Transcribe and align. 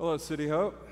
Hello, 0.00 0.16
City 0.16 0.48
Hope. 0.48 0.88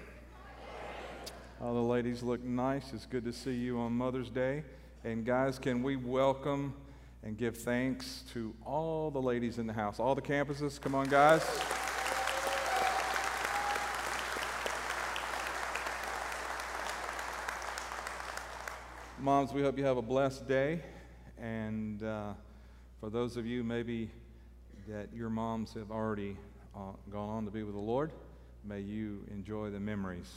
All 1.62 1.72
the 1.72 1.80
ladies 1.80 2.22
look 2.22 2.44
nice. 2.44 2.92
It's 2.92 3.06
good 3.06 3.24
to 3.24 3.32
see 3.32 3.54
you 3.54 3.78
on 3.78 3.92
Mother's 3.92 4.28
Day. 4.28 4.64
And 5.02 5.24
guys, 5.24 5.58
can 5.58 5.82
we 5.82 5.96
welcome 5.96 6.74
and 7.22 7.34
give 7.38 7.56
thanks 7.56 8.24
to 8.34 8.54
all 8.66 9.10
the 9.10 9.18
ladies 9.18 9.56
in 9.56 9.66
the 9.66 9.72
house, 9.72 9.98
all 9.98 10.14
the 10.14 10.20
campuses? 10.20 10.78
Come 10.78 10.94
on, 10.94 11.06
guys. 11.06 11.42
Moms, 19.18 19.54
we 19.54 19.62
hope 19.62 19.78
you 19.78 19.86
have 19.86 19.96
a 19.96 20.02
blessed 20.02 20.46
day. 20.46 20.82
And 21.40 22.02
uh, 22.02 22.34
for 23.00 23.08
those 23.08 23.38
of 23.38 23.46
you 23.46 23.64
maybe 23.64 24.10
that 24.86 25.08
your 25.14 25.30
moms 25.30 25.72
have 25.72 25.90
already 25.90 26.36
uh, 26.76 26.92
gone 27.10 27.30
on 27.30 27.46
to 27.46 27.50
be 27.50 27.62
with 27.62 27.74
the 27.74 27.80
Lord, 27.80 28.12
may 28.68 28.80
you 28.80 29.24
enjoy 29.30 29.70
the 29.70 29.80
memories 29.80 30.30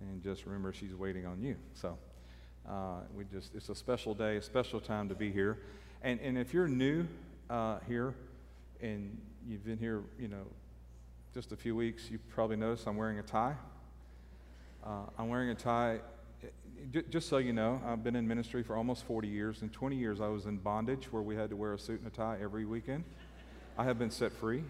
and 0.00 0.20
just 0.20 0.46
remember 0.46 0.72
she's 0.72 0.94
waiting 0.94 1.26
on 1.26 1.40
you. 1.40 1.54
So 1.74 1.96
uh, 2.68 3.02
we 3.14 3.24
just, 3.24 3.54
it's 3.54 3.68
a 3.68 3.74
special 3.74 4.14
day, 4.14 4.36
a 4.36 4.42
special 4.42 4.80
time 4.80 5.08
to 5.08 5.14
be 5.14 5.30
here. 5.30 5.58
And, 6.02 6.18
and 6.20 6.36
if 6.36 6.52
you're 6.52 6.66
new 6.66 7.06
uh, 7.48 7.78
here 7.86 8.14
and 8.80 9.16
you've 9.46 9.64
been 9.64 9.78
here, 9.78 10.02
you 10.18 10.26
know, 10.26 10.44
just 11.32 11.52
a 11.52 11.56
few 11.56 11.76
weeks, 11.76 12.10
you 12.10 12.18
probably 12.34 12.56
noticed 12.56 12.88
I'm 12.88 12.96
wearing 12.96 13.20
a 13.20 13.22
tie. 13.22 13.54
Uh, 14.84 15.04
I'm 15.16 15.28
wearing 15.28 15.50
a 15.50 15.54
tie. 15.54 16.00
Just 17.10 17.28
so 17.28 17.38
you 17.38 17.52
know, 17.52 17.80
I've 17.86 18.02
been 18.02 18.16
in 18.16 18.26
ministry 18.26 18.64
for 18.64 18.76
almost 18.76 19.04
40 19.04 19.28
years. 19.28 19.62
In 19.62 19.68
20 19.68 19.94
years, 19.94 20.20
I 20.20 20.26
was 20.26 20.46
in 20.46 20.56
bondage 20.56 21.12
where 21.12 21.22
we 21.22 21.36
had 21.36 21.50
to 21.50 21.56
wear 21.56 21.74
a 21.74 21.78
suit 21.78 22.00
and 22.00 22.08
a 22.08 22.14
tie 22.14 22.38
every 22.42 22.64
weekend. 22.64 23.04
I 23.78 23.84
have 23.84 24.00
been 24.00 24.10
set 24.10 24.32
free. 24.32 24.64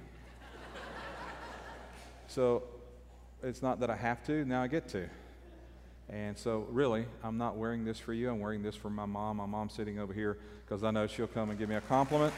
so 2.28 2.62
it's 3.42 3.62
not 3.62 3.80
that 3.80 3.90
I 3.90 3.96
have 3.96 4.24
to, 4.26 4.44
now 4.44 4.62
I 4.62 4.66
get 4.68 4.88
to. 4.88 5.08
And 6.08 6.36
so, 6.36 6.66
really, 6.70 7.06
I'm 7.22 7.38
not 7.38 7.56
wearing 7.56 7.84
this 7.84 7.98
for 7.98 8.12
you. 8.12 8.28
I'm 8.30 8.40
wearing 8.40 8.62
this 8.62 8.76
for 8.76 8.90
my 8.90 9.06
mom. 9.06 9.38
My 9.38 9.46
mom's 9.46 9.72
sitting 9.72 9.98
over 9.98 10.12
here 10.12 10.38
because 10.64 10.84
I 10.84 10.90
know 10.90 11.06
she'll 11.06 11.26
come 11.26 11.50
and 11.50 11.58
give 11.58 11.68
me 11.68 11.76
a 11.76 11.80
compliment. 11.80 12.34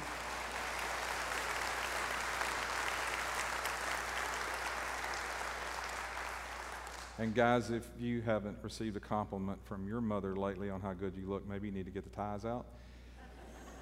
And 7.18 7.32
guys, 7.32 7.70
if 7.70 7.88
you 7.98 8.22
haven't 8.22 8.58
received 8.62 8.96
a 8.96 9.00
compliment 9.00 9.58
from 9.64 9.86
your 9.86 10.00
mother 10.00 10.34
lately 10.36 10.68
on 10.68 10.80
how 10.80 10.92
good 10.92 11.14
you 11.16 11.28
look, 11.28 11.48
maybe 11.48 11.68
you 11.68 11.72
need 11.72 11.86
to 11.86 11.92
get 11.92 12.04
the 12.04 12.10
ties 12.10 12.44
out. 12.44 12.66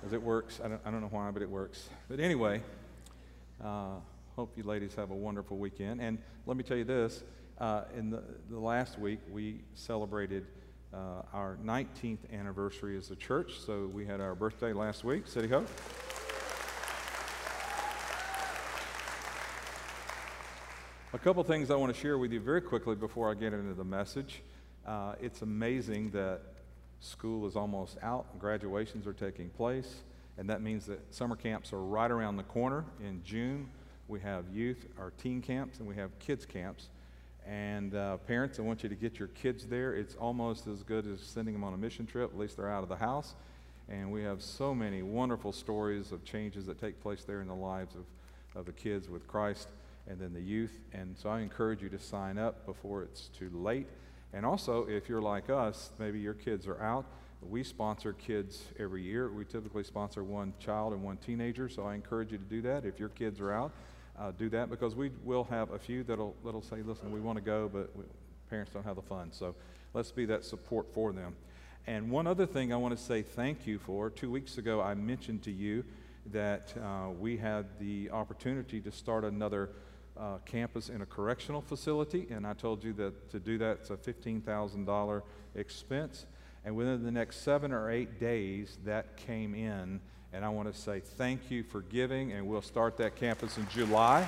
Because 0.00 0.12
it 0.12 0.22
works. 0.22 0.60
I 0.62 0.68
don't, 0.68 0.80
I 0.84 0.90
don't 0.90 1.00
know 1.00 1.08
why, 1.08 1.30
but 1.30 1.42
it 1.42 1.48
works. 1.48 1.88
But 2.08 2.20
anyway, 2.20 2.60
uh, 3.62 3.96
hope 4.36 4.56
you 4.56 4.62
ladies 4.62 4.94
have 4.94 5.10
a 5.10 5.14
wonderful 5.14 5.58
weekend. 5.58 6.00
And 6.00 6.18
let 6.46 6.56
me 6.56 6.62
tell 6.62 6.76
you 6.76 6.84
this 6.84 7.22
uh, 7.58 7.82
in 7.96 8.10
the, 8.10 8.22
the 8.50 8.58
last 8.58 8.98
week, 8.98 9.20
we 9.30 9.60
celebrated 9.74 10.46
uh, 10.92 11.22
our 11.32 11.58
19th 11.64 12.18
anniversary 12.32 12.96
as 12.96 13.10
a 13.10 13.16
church. 13.16 13.60
So 13.60 13.90
we 13.92 14.06
had 14.06 14.20
our 14.20 14.34
birthday 14.34 14.72
last 14.72 15.04
week, 15.04 15.26
City 15.26 15.48
Hope. 15.48 15.68
A 21.14 21.18
couple 21.18 21.44
things 21.44 21.70
I 21.70 21.76
want 21.76 21.94
to 21.94 22.00
share 22.00 22.16
with 22.16 22.32
you 22.32 22.40
very 22.40 22.62
quickly 22.62 22.94
before 22.94 23.30
I 23.30 23.34
get 23.34 23.52
into 23.52 23.74
the 23.74 23.84
message. 23.84 24.42
Uh, 24.86 25.14
it's 25.20 25.42
amazing 25.42 26.10
that 26.12 26.40
school 27.00 27.46
is 27.46 27.54
almost 27.54 27.98
out, 28.02 28.38
graduations 28.38 29.06
are 29.06 29.12
taking 29.12 29.50
place, 29.50 30.02
and 30.38 30.48
that 30.48 30.62
means 30.62 30.86
that 30.86 31.14
summer 31.14 31.36
camps 31.36 31.72
are 31.74 31.82
right 31.82 32.10
around 32.10 32.38
the 32.38 32.42
corner. 32.44 32.84
In 33.04 33.22
June, 33.22 33.68
we 34.08 34.20
have 34.20 34.44
youth, 34.52 34.86
our 34.98 35.12
teen 35.22 35.40
camps, 35.40 35.78
and 35.78 35.88
we 35.88 35.94
have 35.96 36.18
kids 36.18 36.44
camps. 36.44 36.88
And 37.46 37.94
uh, 37.94 38.18
parents, 38.18 38.58
I 38.58 38.62
want 38.62 38.82
you 38.82 38.88
to 38.88 38.94
get 38.94 39.18
your 39.18 39.28
kids 39.28 39.66
there. 39.66 39.94
It's 39.94 40.14
almost 40.14 40.66
as 40.66 40.82
good 40.82 41.06
as 41.06 41.20
sending 41.20 41.54
them 41.54 41.64
on 41.64 41.74
a 41.74 41.76
mission 41.76 42.06
trip. 42.06 42.30
At 42.32 42.38
least 42.38 42.56
they're 42.56 42.70
out 42.70 42.82
of 42.82 42.88
the 42.88 42.96
house. 42.96 43.34
And 43.88 44.12
we 44.12 44.22
have 44.22 44.42
so 44.42 44.74
many 44.74 45.02
wonderful 45.02 45.52
stories 45.52 46.12
of 46.12 46.24
changes 46.24 46.66
that 46.66 46.80
take 46.80 47.00
place 47.00 47.24
there 47.24 47.40
in 47.40 47.48
the 47.48 47.54
lives 47.54 47.94
of, 47.94 48.04
of 48.58 48.66
the 48.66 48.72
kids 48.72 49.08
with 49.08 49.26
Christ 49.26 49.68
and 50.08 50.18
then 50.20 50.32
the 50.32 50.40
youth. 50.40 50.80
And 50.92 51.16
so 51.16 51.30
I 51.30 51.40
encourage 51.40 51.82
you 51.82 51.88
to 51.88 51.98
sign 51.98 52.38
up 52.38 52.64
before 52.64 53.02
it's 53.02 53.28
too 53.28 53.50
late. 53.52 53.86
And 54.32 54.46
also, 54.46 54.86
if 54.88 55.08
you're 55.08 55.20
like 55.20 55.50
us, 55.50 55.90
maybe 55.98 56.20
your 56.20 56.34
kids 56.34 56.66
are 56.66 56.80
out. 56.80 57.06
We 57.48 57.64
sponsor 57.64 58.12
kids 58.12 58.62
every 58.78 59.02
year. 59.02 59.30
We 59.30 59.44
typically 59.44 59.84
sponsor 59.84 60.24
one 60.24 60.54
child 60.58 60.92
and 60.92 61.02
one 61.02 61.16
teenager. 61.16 61.68
So 61.68 61.84
I 61.84 61.94
encourage 61.94 62.32
you 62.32 62.38
to 62.38 62.44
do 62.44 62.62
that 62.62 62.84
if 62.84 62.98
your 62.98 63.08
kids 63.10 63.40
are 63.40 63.52
out 63.52 63.72
uh, 64.18 64.30
do 64.32 64.48
that 64.50 64.70
because 64.70 64.94
we 64.94 65.10
will 65.24 65.44
have 65.44 65.70
a 65.72 65.78
few 65.78 66.04
that'll, 66.04 66.36
that'll 66.44 66.62
say, 66.62 66.82
listen, 66.82 67.10
we 67.10 67.20
want 67.20 67.38
to 67.38 67.44
go, 67.44 67.68
but 67.72 67.90
we, 67.96 68.04
parents 68.50 68.72
don't 68.72 68.84
have 68.84 68.96
the 68.96 69.02
funds. 69.02 69.36
So 69.36 69.54
let's 69.94 70.12
be 70.12 70.26
that 70.26 70.44
support 70.44 70.92
for 70.92 71.12
them. 71.12 71.34
And 71.86 72.10
one 72.10 72.26
other 72.26 72.46
thing 72.46 72.72
I 72.72 72.76
want 72.76 72.96
to 72.96 73.02
say 73.02 73.22
thank 73.22 73.66
you 73.66 73.78
for. 73.78 74.10
Two 74.10 74.30
weeks 74.30 74.58
ago, 74.58 74.80
I 74.80 74.94
mentioned 74.94 75.42
to 75.44 75.50
you 75.50 75.84
that 76.26 76.72
uh, 76.80 77.10
we 77.10 77.36
had 77.36 77.66
the 77.80 78.10
opportunity 78.10 78.80
to 78.80 78.92
start 78.92 79.24
another 79.24 79.70
uh, 80.16 80.38
campus 80.44 80.88
in 80.88 81.00
a 81.00 81.06
correctional 81.06 81.62
facility, 81.62 82.28
and 82.30 82.46
I 82.46 82.52
told 82.52 82.84
you 82.84 82.92
that 82.94 83.30
to 83.30 83.40
do 83.40 83.58
that, 83.58 83.78
it's 83.80 83.90
a 83.90 83.96
$15,000 83.96 85.22
expense. 85.56 86.26
And 86.64 86.76
within 86.76 87.02
the 87.04 87.10
next 87.10 87.42
seven 87.42 87.72
or 87.72 87.90
eight 87.90 88.20
days, 88.20 88.78
that 88.84 89.16
came 89.16 89.54
in 89.54 90.00
and 90.34 90.46
I 90.46 90.48
want 90.48 90.72
to 90.72 90.78
say 90.78 91.00
thank 91.00 91.50
you 91.50 91.62
for 91.62 91.82
giving, 91.82 92.32
and 92.32 92.46
we'll 92.46 92.62
start 92.62 92.96
that 92.96 93.16
campus 93.16 93.58
in 93.58 93.68
July. 93.68 94.26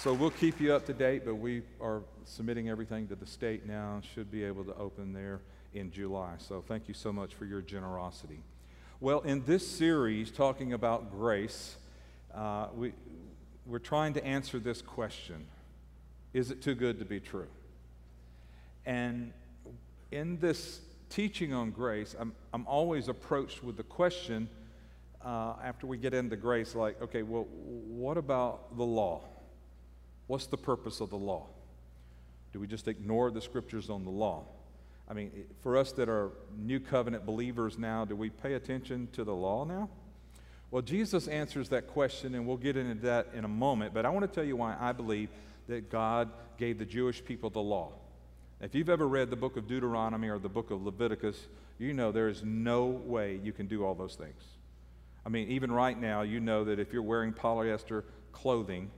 So 0.00 0.12
we'll 0.12 0.30
keep 0.30 0.60
you 0.60 0.72
up 0.72 0.86
to 0.86 0.92
date, 0.92 1.22
but 1.24 1.36
we 1.36 1.62
are 1.80 2.02
submitting 2.24 2.68
everything 2.68 3.06
to 3.08 3.14
the 3.14 3.26
state 3.26 3.64
now. 3.66 4.00
Should 4.14 4.30
be 4.30 4.42
able 4.42 4.64
to 4.64 4.74
open 4.74 5.12
there 5.12 5.40
in 5.72 5.92
July. 5.92 6.34
So 6.38 6.64
thank 6.66 6.88
you 6.88 6.94
so 6.94 7.12
much 7.12 7.34
for 7.34 7.44
your 7.44 7.62
generosity. 7.62 8.40
Well, 9.00 9.20
in 9.20 9.44
this 9.44 9.68
series, 9.68 10.32
talking 10.32 10.72
about 10.72 11.12
grace, 11.12 11.76
uh, 12.34 12.68
we, 12.74 12.92
we're 13.66 13.78
trying 13.78 14.14
to 14.14 14.24
answer 14.24 14.58
this 14.58 14.82
question 14.82 15.46
Is 16.38 16.52
it 16.52 16.62
too 16.62 16.76
good 16.76 17.00
to 17.00 17.04
be 17.04 17.18
true? 17.18 17.48
And 18.86 19.32
in 20.12 20.38
this 20.38 20.80
teaching 21.10 21.52
on 21.52 21.72
grace, 21.72 22.14
I'm, 22.16 22.32
I'm 22.54 22.64
always 22.68 23.08
approached 23.08 23.64
with 23.64 23.76
the 23.76 23.82
question 23.82 24.48
uh, 25.24 25.54
after 25.64 25.88
we 25.88 25.98
get 25.98 26.14
into 26.14 26.36
grace 26.36 26.76
like, 26.76 27.02
okay, 27.02 27.24
well, 27.24 27.48
what 27.50 28.16
about 28.16 28.76
the 28.76 28.84
law? 28.84 29.22
What's 30.28 30.46
the 30.46 30.56
purpose 30.56 31.00
of 31.00 31.10
the 31.10 31.16
law? 31.16 31.46
Do 32.52 32.60
we 32.60 32.68
just 32.68 32.86
ignore 32.86 33.32
the 33.32 33.40
scriptures 33.40 33.90
on 33.90 34.04
the 34.04 34.10
law? 34.10 34.44
I 35.08 35.14
mean, 35.14 35.32
for 35.60 35.76
us 35.76 35.90
that 35.90 36.08
are 36.08 36.30
new 36.56 36.78
covenant 36.78 37.26
believers 37.26 37.78
now, 37.78 38.04
do 38.04 38.14
we 38.14 38.30
pay 38.30 38.54
attention 38.54 39.08
to 39.14 39.24
the 39.24 39.34
law 39.34 39.64
now? 39.64 39.88
Well, 40.70 40.82
Jesus 40.82 41.26
answers 41.26 41.70
that 41.70 41.88
question, 41.88 42.36
and 42.36 42.46
we'll 42.46 42.58
get 42.58 42.76
into 42.76 43.06
that 43.06 43.26
in 43.34 43.44
a 43.44 43.48
moment. 43.48 43.92
But 43.92 44.06
I 44.06 44.10
want 44.10 44.24
to 44.24 44.32
tell 44.32 44.44
you 44.44 44.54
why 44.54 44.76
I 44.78 44.92
believe 44.92 45.30
that 45.68 45.90
God 45.90 46.30
gave 46.56 46.78
the 46.78 46.84
Jewish 46.84 47.24
people 47.24 47.50
the 47.50 47.60
law. 47.60 47.92
If 48.60 48.74
you've 48.74 48.88
ever 48.88 49.06
read 49.06 49.30
the 49.30 49.36
book 49.36 49.56
of 49.56 49.68
Deuteronomy 49.68 50.28
or 50.28 50.38
the 50.38 50.48
book 50.48 50.70
of 50.70 50.82
Leviticus, 50.82 51.46
you 51.78 51.94
know 51.94 52.10
there 52.10 52.28
is 52.28 52.42
no 52.42 52.86
way 52.86 53.38
you 53.42 53.52
can 53.52 53.66
do 53.66 53.84
all 53.84 53.94
those 53.94 54.16
things. 54.16 54.42
I 55.24 55.28
mean, 55.28 55.48
even 55.48 55.70
right 55.70 55.98
now, 55.98 56.22
you 56.22 56.40
know 56.40 56.64
that 56.64 56.80
if 56.80 56.92
you're 56.92 57.02
wearing 57.02 57.32
polyester 57.32 58.02
clothing, 58.32 58.90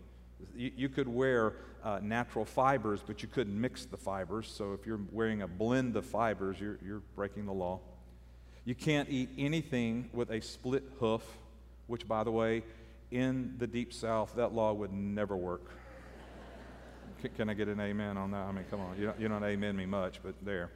you, 0.55 0.71
you 0.77 0.89
could 0.89 1.09
wear 1.09 1.55
uh, 1.85 1.99
natural 2.03 2.45
fibers, 2.45 3.01
but 3.07 3.23
you 3.23 3.29
couldn't 3.29 3.59
mix 3.61 3.85
the 3.85 3.97
fibers. 3.97 4.49
So 4.49 4.73
if 4.73 4.87
you're 4.87 5.01
wearing 5.11 5.43
a 5.43 5.49
blend 5.49 5.97
of 5.97 6.07
fibers, 6.07 6.59
you're, 6.61 6.79
you're 6.85 7.03
breaking 7.15 7.47
the 7.47 7.53
law. 7.53 7.81
You 8.65 8.75
can't 8.75 9.09
eat 9.11 9.31
anything 9.37 10.09
with 10.13 10.31
a 10.31 10.41
split 10.41 10.85
hoof, 11.01 11.25
which, 11.87 12.07
by 12.07 12.25
the 12.25 12.31
way, 12.31 12.63
in 13.11 13.55
the 13.59 13.67
deep 13.67 13.93
south, 13.93 14.35
that 14.37 14.55
law 14.55 14.73
would 14.73 14.93
never 14.93 15.37
work. 15.37 15.71
Can 17.37 17.51
I 17.51 17.55
get 17.55 17.69
an 17.69 17.81
amen 17.81 18.17
on 18.17 18.31
that? 18.31 18.47
I 18.47 18.53
mean, 18.53 18.65
come 18.71 18.81
on. 18.81 18.99
You 18.99 19.07
don't, 19.07 19.21
you 19.21 19.29
don't 19.29 19.45
amen 19.45 19.77
me 19.77 19.87
much, 19.87 20.21
but 20.23 20.35
there. 20.43 20.71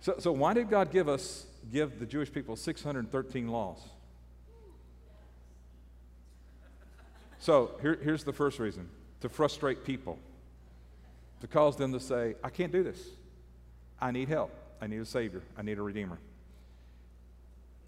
So, 0.00 0.16
so 0.18 0.32
why 0.32 0.52
did 0.52 0.68
God 0.68 0.90
give 0.90 1.08
us, 1.08 1.46
give 1.72 2.00
the 2.00 2.06
Jewish 2.06 2.32
people 2.32 2.56
613 2.56 3.48
laws? 3.48 3.78
So 7.38 7.72
here, 7.80 7.98
here's 8.02 8.24
the 8.24 8.32
first 8.32 8.58
reason 8.58 8.88
to 9.20 9.28
frustrate 9.28 9.84
people, 9.84 10.18
to 11.40 11.46
cause 11.46 11.76
them 11.76 11.92
to 11.92 12.00
say, 12.00 12.34
I 12.42 12.50
can't 12.50 12.72
do 12.72 12.82
this. 12.82 13.00
I 14.00 14.10
need 14.10 14.28
help. 14.28 14.52
I 14.80 14.88
need 14.88 15.00
a 15.00 15.04
Savior. 15.04 15.42
I 15.56 15.62
need 15.62 15.78
a 15.78 15.82
Redeemer. 15.82 16.18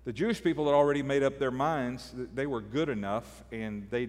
The 0.04 0.12
Jewish 0.12 0.42
people 0.42 0.66
had 0.66 0.74
already 0.74 1.02
made 1.02 1.22
up 1.22 1.38
their 1.38 1.50
minds 1.50 2.12
that 2.12 2.36
they 2.36 2.46
were 2.46 2.60
good 2.60 2.88
enough 2.88 3.42
and 3.50 3.88
they 3.90 4.08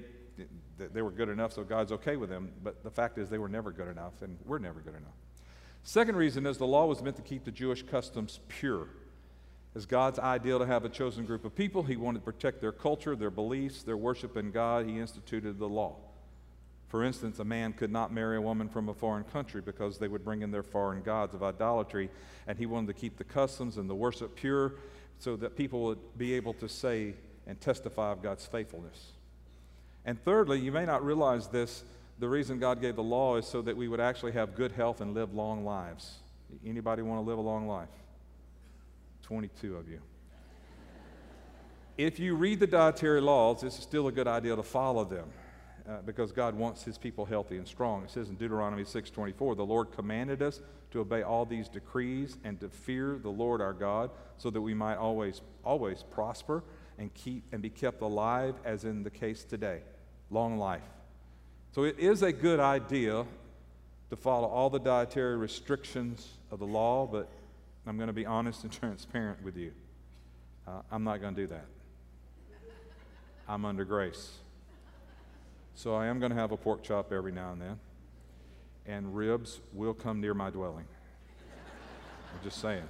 they 0.78 1.02
were 1.02 1.12
good 1.12 1.30
enough, 1.30 1.54
so 1.54 1.64
God's 1.64 1.92
okay 1.94 2.18
with 2.18 2.30
them. 2.30 2.52
But 2.64 2.84
the 2.84 2.90
fact 2.90 3.18
is, 3.18 3.30
they 3.30 3.38
were 3.38 3.50
never 3.50 3.72
good 3.72 3.88
enough, 3.88 4.22
and 4.22 4.38
we're 4.46 4.60
never 4.60 4.80
good 4.80 4.96
enough. 4.96 5.14
Second 5.84 6.16
reason 6.16 6.46
is 6.46 6.58
the 6.58 6.68
law 6.68 6.86
was 6.86 7.02
meant 7.02 7.16
to 7.18 7.22
keep 7.22 7.46
the 7.46 7.52
Jewish 7.52 7.84
customs 7.84 8.40
pure. 8.48 8.88
As 9.76 9.86
God's 9.86 10.20
ideal 10.20 10.60
to 10.60 10.66
have 10.66 10.86
a 10.86 10.90
chosen 10.90 11.26
group 11.26 11.46
of 11.46 11.56
people, 11.56 11.84
He 11.84 11.96
wanted 11.96 12.20
to 12.20 12.26
protect 12.26 12.62
their 12.62 12.72
culture, 12.72 13.16
their 13.16 13.30
beliefs, 13.30 13.84
their 13.84 13.98
worship 13.98 14.38
in 14.38 14.52
God. 14.52 14.86
He 14.88 15.00
instituted 15.00 15.60
the 15.60 15.68
law. 15.70 15.98
For 16.88 17.04
instance, 17.04 17.40
a 17.40 17.46
man 17.46 17.74
could 17.74 17.92
not 17.92 18.14
marry 18.14 18.38
a 18.38 18.42
woman 18.42 18.70
from 18.70 18.90
a 18.90 18.94
foreign 18.94 19.26
country 19.26 19.62
because 19.62 19.98
they 19.98 20.08
would 20.08 20.24
bring 20.24 20.42
in 20.42 20.52
their 20.52 20.64
foreign 20.64 21.02
gods 21.02 21.34
of 21.34 21.44
idolatry, 21.44 22.10
and 22.48 22.58
he 22.58 22.66
wanted 22.66 22.88
to 22.88 22.94
keep 22.94 23.18
the 23.18 23.24
customs 23.24 23.78
and 23.78 23.90
the 23.90 23.96
worship 23.96 24.36
pure 24.36 24.76
so 25.20 25.36
that 25.36 25.56
people 25.56 25.84
would 25.84 26.18
be 26.18 26.34
able 26.34 26.54
to 26.54 26.70
say 26.70 27.14
and 27.48 27.60
testify 27.60 28.12
of 28.12 28.22
God's 28.22 28.46
faithfulness. 28.46 29.12
And 30.06 30.24
thirdly, 30.24 30.60
you 30.60 30.72
may 30.72 30.86
not 30.86 31.04
realize 31.04 31.48
this, 31.48 31.84
the 32.20 32.30
reason 32.30 32.60
God 32.60 32.80
gave 32.80 32.96
the 32.96 33.04
law 33.04 33.38
is 33.38 33.48
so 33.48 33.62
that 33.64 33.76
we 33.76 33.88
would 33.88 34.00
actually 34.00 34.34
have 34.34 34.56
good 34.56 34.72
health 34.72 35.02
and 35.02 35.14
live 35.14 35.34
long 35.34 35.66
lives. 35.66 36.20
Anybody 36.66 37.02
want 37.02 37.24
to 37.24 37.28
live 37.28 37.38
a 37.38 37.42
long 37.42 37.68
life? 37.68 37.90
22 39.24 39.76
of 39.76 39.90
you. 39.90 40.00
If 41.98 42.20
you 42.20 42.36
read 42.36 42.60
the 42.60 42.68
dietary 42.68 43.22
laws, 43.22 43.64
it's 43.64 43.82
still 43.82 44.08
a 44.08 44.12
good 44.12 44.28
idea 44.28 44.56
to 44.56 44.64
follow 44.64 45.04
them. 45.04 45.28
Uh, 45.88 46.02
because 46.04 46.32
God 46.32 46.56
wants 46.56 46.82
his 46.82 46.98
people 46.98 47.26
healthy 47.26 47.58
and 47.58 47.68
strong. 47.68 48.04
It 48.04 48.10
says 48.10 48.30
in 48.30 48.36
Deuteronomy 48.38 48.84
6:24, 48.86 49.54
"The 49.54 49.64
Lord 49.64 49.92
commanded 49.92 50.42
us 50.42 50.60
to 50.90 51.02
obey 51.02 51.22
all 51.22 51.46
these 51.46 51.70
decrees 51.70 52.40
and 52.44 52.60
to 52.60 52.70
fear 52.70 53.20
the 53.20 53.30
Lord 53.30 53.62
our 53.62 53.74
God, 53.74 54.10
so 54.38 54.50
that 54.50 54.62
we 54.62 54.74
might 54.74 54.96
always 54.96 55.44
always 55.64 56.02
prosper 56.02 56.64
and 56.98 57.14
keep 57.14 57.44
and 57.52 57.62
be 57.62 57.70
kept 57.70 58.02
alive 58.02 58.56
as 58.66 58.84
in 58.84 59.04
the 59.04 59.12
case 59.12 59.44
today, 59.44 59.84
long 60.30 60.58
life." 60.58 60.82
So 61.74 61.84
it 61.84 62.00
is 62.00 62.22
a 62.22 62.32
good 62.32 62.60
idea 62.60 63.26
to 64.10 64.16
follow 64.16 64.48
all 64.48 64.70
the 64.70 64.80
dietary 64.80 65.36
restrictions 65.36 66.38
of 66.52 66.60
the 66.60 66.66
law, 66.66 67.06
but 67.06 67.28
I'm 67.86 67.98
going 67.98 68.08
to 68.08 68.14
be 68.14 68.26
honest 68.26 68.64
and 68.64 68.72
transparent 68.80 69.44
with 69.44 69.58
you. 69.58 69.72
Uh, 70.68 70.82
I'm 70.92 71.04
not 71.04 71.22
going 71.22 71.36
to 71.36 71.42
do 71.42 71.48
that. 71.48 71.66
I'm 73.48 73.66
under 73.66 73.86
grace. 73.86 74.32
So 75.76 75.94
I 75.94 76.08
am 76.08 76.20
going 76.20 76.32
to 76.32 76.38
have 76.38 76.52
a 76.52 76.58
pork 76.58 76.82
chop 76.82 77.12
every 77.12 77.32
now 77.32 77.52
and 77.52 77.62
then, 77.62 77.80
and 78.86 79.16
ribs 79.16 79.60
will 79.74 79.94
come 79.94 80.22
near 80.22 80.34
my 80.34 80.50
dwelling. 80.50 80.86
I'm 82.34 82.44
just 82.44 82.62
saying. 82.62 82.88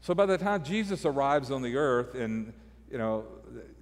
So 0.00 0.14
by 0.14 0.26
the 0.26 0.38
time 0.38 0.64
Jesus 0.64 1.04
arrives 1.04 1.50
on 1.50 1.62
the 1.62 1.76
earth, 1.76 2.14
and 2.14 2.52
you 2.90 2.98
know, 2.98 3.24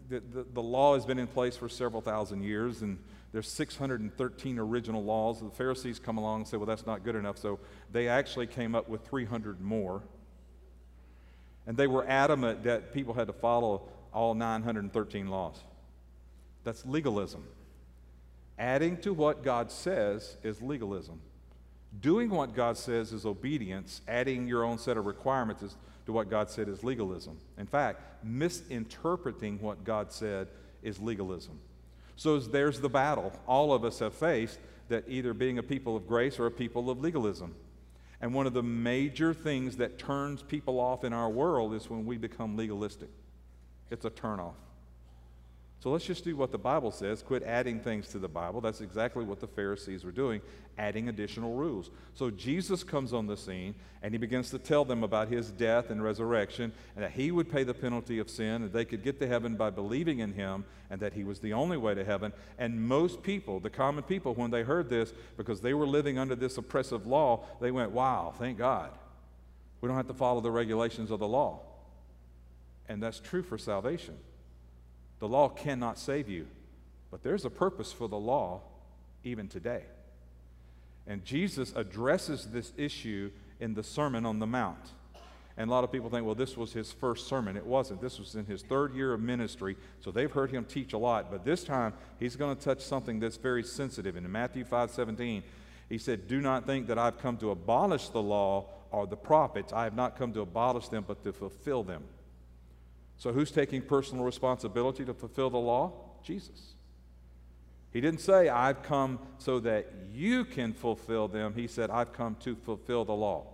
the, 0.09 0.21
the, 0.21 0.47
the, 0.55 0.63
law 0.63 0.95
has 0.95 1.05
been 1.05 1.19
in 1.19 1.27
place 1.27 1.57
for 1.57 1.69
several 1.69 2.01
thousand 2.01 2.43
years, 2.43 2.83
and 2.83 2.99
there's 3.33 3.49
613 3.51 4.59
original 4.59 5.03
laws. 5.03 5.41
The 5.41 5.51
Pharisees 5.51 5.99
come 5.99 6.19
along 6.19 6.41
and 6.41 6.49
say, 6.49 6.57
well, 6.57 6.67
that's 6.67 6.87
not 6.87 7.05
good 7.05 7.17
enough. 7.17 7.39
So 7.39 7.59
they 7.93 8.09
actually 8.09 8.47
came 8.47 8.75
up 8.75 8.89
with 8.89 9.07
300 9.07 9.61
more. 9.61 10.03
And 11.67 11.77
they 11.77 11.87
were 11.87 12.07
adamant 12.07 12.63
that 12.65 12.93
people 12.93 13.15
had 13.15 13.27
to 13.27 13.33
follow 13.33 13.83
all 14.13 14.35
913 14.35 15.29
laws. 15.29 15.63
That's 16.65 16.87
legalism. 16.87 17.45
Adding 18.59 18.99
to 18.99 19.13
what 19.13 19.43
God 19.43 19.71
says 19.71 20.37
is 20.43 20.63
legalism. 20.63 21.21
Doing 22.01 22.31
what 22.31 22.55
God 22.55 22.77
says 22.77 23.13
is 23.13 23.27
obedience. 23.27 24.01
Adding 24.09 24.47
your 24.47 24.65
own 24.65 24.79
set 24.79 24.97
of 24.97 25.07
requirements 25.07 25.63
is, 25.63 25.77
to 26.07 26.13
what 26.13 26.31
God 26.31 26.49
said 26.49 26.69
is 26.69 26.83
legalism. 26.83 27.37
In 27.59 27.67
fact, 27.67 28.01
misinterpreting 28.25 29.61
what 29.61 29.85
God 29.85 30.13
said 30.13 30.49
is 30.83 31.01
legalism. 31.01 31.59
So 32.17 32.39
there's 32.39 32.81
the 32.81 32.89
battle 32.89 33.33
all 33.47 33.73
of 33.73 33.85
us 33.85 33.99
have 33.99 34.15
faced 34.15 34.59
that 34.89 35.05
either 35.09 35.35
being 35.35 35.59
a 35.59 35.63
people 35.63 35.97
of 35.97 36.07
grace 36.07 36.39
or 36.39 36.47
a 36.47 36.51
people 36.51 36.89
of 36.91 37.01
legalism. 37.01 37.55
And 38.21 38.33
one 38.33 38.47
of 38.47 38.55
the 38.55 38.63
major 38.63 39.35
things 39.35 39.77
that 39.77 39.99
turns 39.99 40.43
people 40.43 40.81
off 40.81 41.05
in 41.05 41.13
our 41.13 41.29
world 41.29 41.75
is 41.75 41.91
when 41.91 42.07
we 42.07 42.17
become 42.17 42.57
legalistic. 42.57 43.11
It's 43.91 44.05
a 44.05 44.11
turnoff. 44.11 44.55
So 45.81 45.91
let's 45.91 46.07
just 46.07 46.25
do 46.25 46.35
what 46.37 46.53
the 46.53 46.59
Bible 46.59 46.91
says. 46.91 47.23
Quit 47.23 47.43
adding 47.43 47.81
things 47.81 48.09
to 48.09 48.19
the 48.19 48.29
Bible. 48.29 48.61
That's 48.61 48.81
exactly 48.81 49.25
what 49.25 49.41
the 49.41 49.47
Pharisees 49.47 50.05
were 50.05 50.11
doing, 50.11 50.41
adding 50.79 51.09
additional 51.09 51.55
rules. 51.55 51.91
So 52.15 52.31
Jesus 52.31 52.83
comes 52.83 53.13
on 53.13 53.27
the 53.27 53.37
scene 53.37 53.75
and 54.03 54.15
he 54.15 54.19
begins 54.19 54.51
to 54.51 54.59
tell 54.59 54.87
them 54.87 55.05
about 55.05 55.29
his 55.29 55.51
death 55.51 55.91
and 55.91 56.03
resurrection 56.03 56.73
and 56.95 57.05
that 57.05 57.13
he 57.13 57.31
would 57.31 57.51
pay 57.51 57.63
the 57.63 57.75
penalty 57.75 58.19
of 58.19 58.31
sin 58.31 58.63
and 58.63 58.73
they 58.73 58.87
could 58.87 59.03
get 59.03 59.21
to 59.21 59.29
heaven 59.29 59.55
by 59.55 59.69
believing 59.69 60.21
in 60.21 60.33
him 60.33 60.65
and 60.89 60.99
that 61.01 61.13
he 61.13 61.25
was 61.25 61.41
the 61.41 61.53
only 61.53 61.77
way 61.77 61.95
to 61.95 62.05
heaven. 62.05 62.33
And 62.59 62.89
most 62.89 63.23
people, 63.23 63.61
the 63.61 63.71
common 63.71 64.03
people, 64.03 64.35
when 64.35 64.51
they 64.51 64.63
heard 64.63 64.89
this, 64.89 65.13
because 65.37 65.61
they 65.61 65.75
were 65.75 65.87
living 65.87 66.19
under 66.19 66.35
this 66.35 66.57
oppressive 66.57 67.07
law, 67.07 67.45
they 67.61 67.71
went, 67.71 67.91
Wow, 67.91 68.35
thank 68.39 68.57
God. 68.57 68.91
We 69.83 69.89
don't 69.89 69.97
have 69.97 70.09
to 70.09 70.15
follow 70.15 70.41
the 70.41 70.51
regulations 70.51 71.11
of 71.11 71.21
the 71.21 71.29
law. 71.29 71.61
And 72.89 73.03
that's 73.03 73.21
true 73.21 73.43
for 73.43 73.59
salvation. 73.59 74.17
The 75.19 75.29
law 75.29 75.49
cannot 75.49 75.99
save 75.99 76.29
you, 76.29 76.47
but 77.11 77.23
there's 77.23 77.45
a 77.45 77.51
purpose 77.51 77.93
for 77.93 78.09
the 78.09 78.19
law 78.19 78.61
even 79.25 79.49
today. 79.49 79.83
And 81.07 81.25
Jesus 81.25 81.73
addresses 81.75 82.47
this 82.47 82.73
issue 82.77 83.31
in 83.61 83.75
the 83.75 83.83
Sermon 83.83 84.27
on 84.27 84.39
the 84.39 84.47
Mount. 84.47 84.93
And 85.57 85.71
a 85.71 85.73
lot 85.73 85.85
of 85.85 85.93
people 85.93 86.11
think, 86.11 86.27
well, 86.27 86.35
this 86.35 86.57
was 86.57 86.73
his 86.73 86.93
first 86.93 87.29
sermon. 87.29 87.57
It 87.57 87.65
wasn't. 87.65 88.03
This 88.03 88.19
was 88.19 88.35
in 88.35 88.45
his 88.45 88.63
third 88.63 88.95
year 88.95 89.15
of 89.15 89.21
ministry, 89.21 89.77
so 90.01 90.11
they've 90.11 90.31
heard 90.31 90.51
him 90.51 90.67
teach 90.67 90.93
a 90.93 90.99
lot. 90.99 91.31
But 91.31 91.47
this 91.47 91.65
time, 91.65 91.95
he's 92.19 92.37
going 92.37 92.55
to 92.55 92.63
touch 92.63 92.83
something 92.83 93.21
that's 93.21 93.39
very 93.39 93.63
sensitive. 93.63 94.17
And 94.17 94.27
in 94.27 94.33
Matthew 94.33 94.65
5 94.65 94.91
17, 94.91 95.43
he 95.89 95.97
said, 95.97 96.29
Do 96.29 96.43
not 96.43 96.67
think 96.67 96.89
that 96.89 96.99
I've 96.99 97.19
come 97.19 97.39
to 97.39 97.53
abolish 97.53 98.11
the 98.11 98.21
law 98.21 98.67
or 98.91 99.07
the 99.07 99.17
prophets. 99.17 99.73
I 99.73 99.85
have 99.85 99.95
not 99.95 100.19
come 100.19 100.35
to 100.35 100.41
abolish 100.41 100.89
them, 100.89 101.05
but 101.07 101.25
to 101.25 101.33
fulfill 101.33 101.83
them. 101.83 102.03
So, 103.19 103.33
who's 103.33 103.51
taking 103.51 103.83
personal 103.83 104.25
responsibility 104.25 105.05
to 105.05 105.15
fulfill 105.15 105.51
the 105.51 105.59
law? 105.59 105.93
Jesus. 106.23 106.75
He 107.93 108.01
didn't 108.01 108.21
say, 108.21 108.49
I've 108.49 108.83
come 108.83 109.19
so 109.39 109.59
that 109.61 109.91
you 110.13 110.45
can 110.45 110.75
fulfill 110.75 111.29
them. 111.29 111.55
He 111.55 111.67
said, 111.67 111.91
I've 111.91 112.13
come 112.13 112.37
to 112.41 112.55
fulfill 112.55 113.07
the 113.07 113.15
law. 113.15 113.47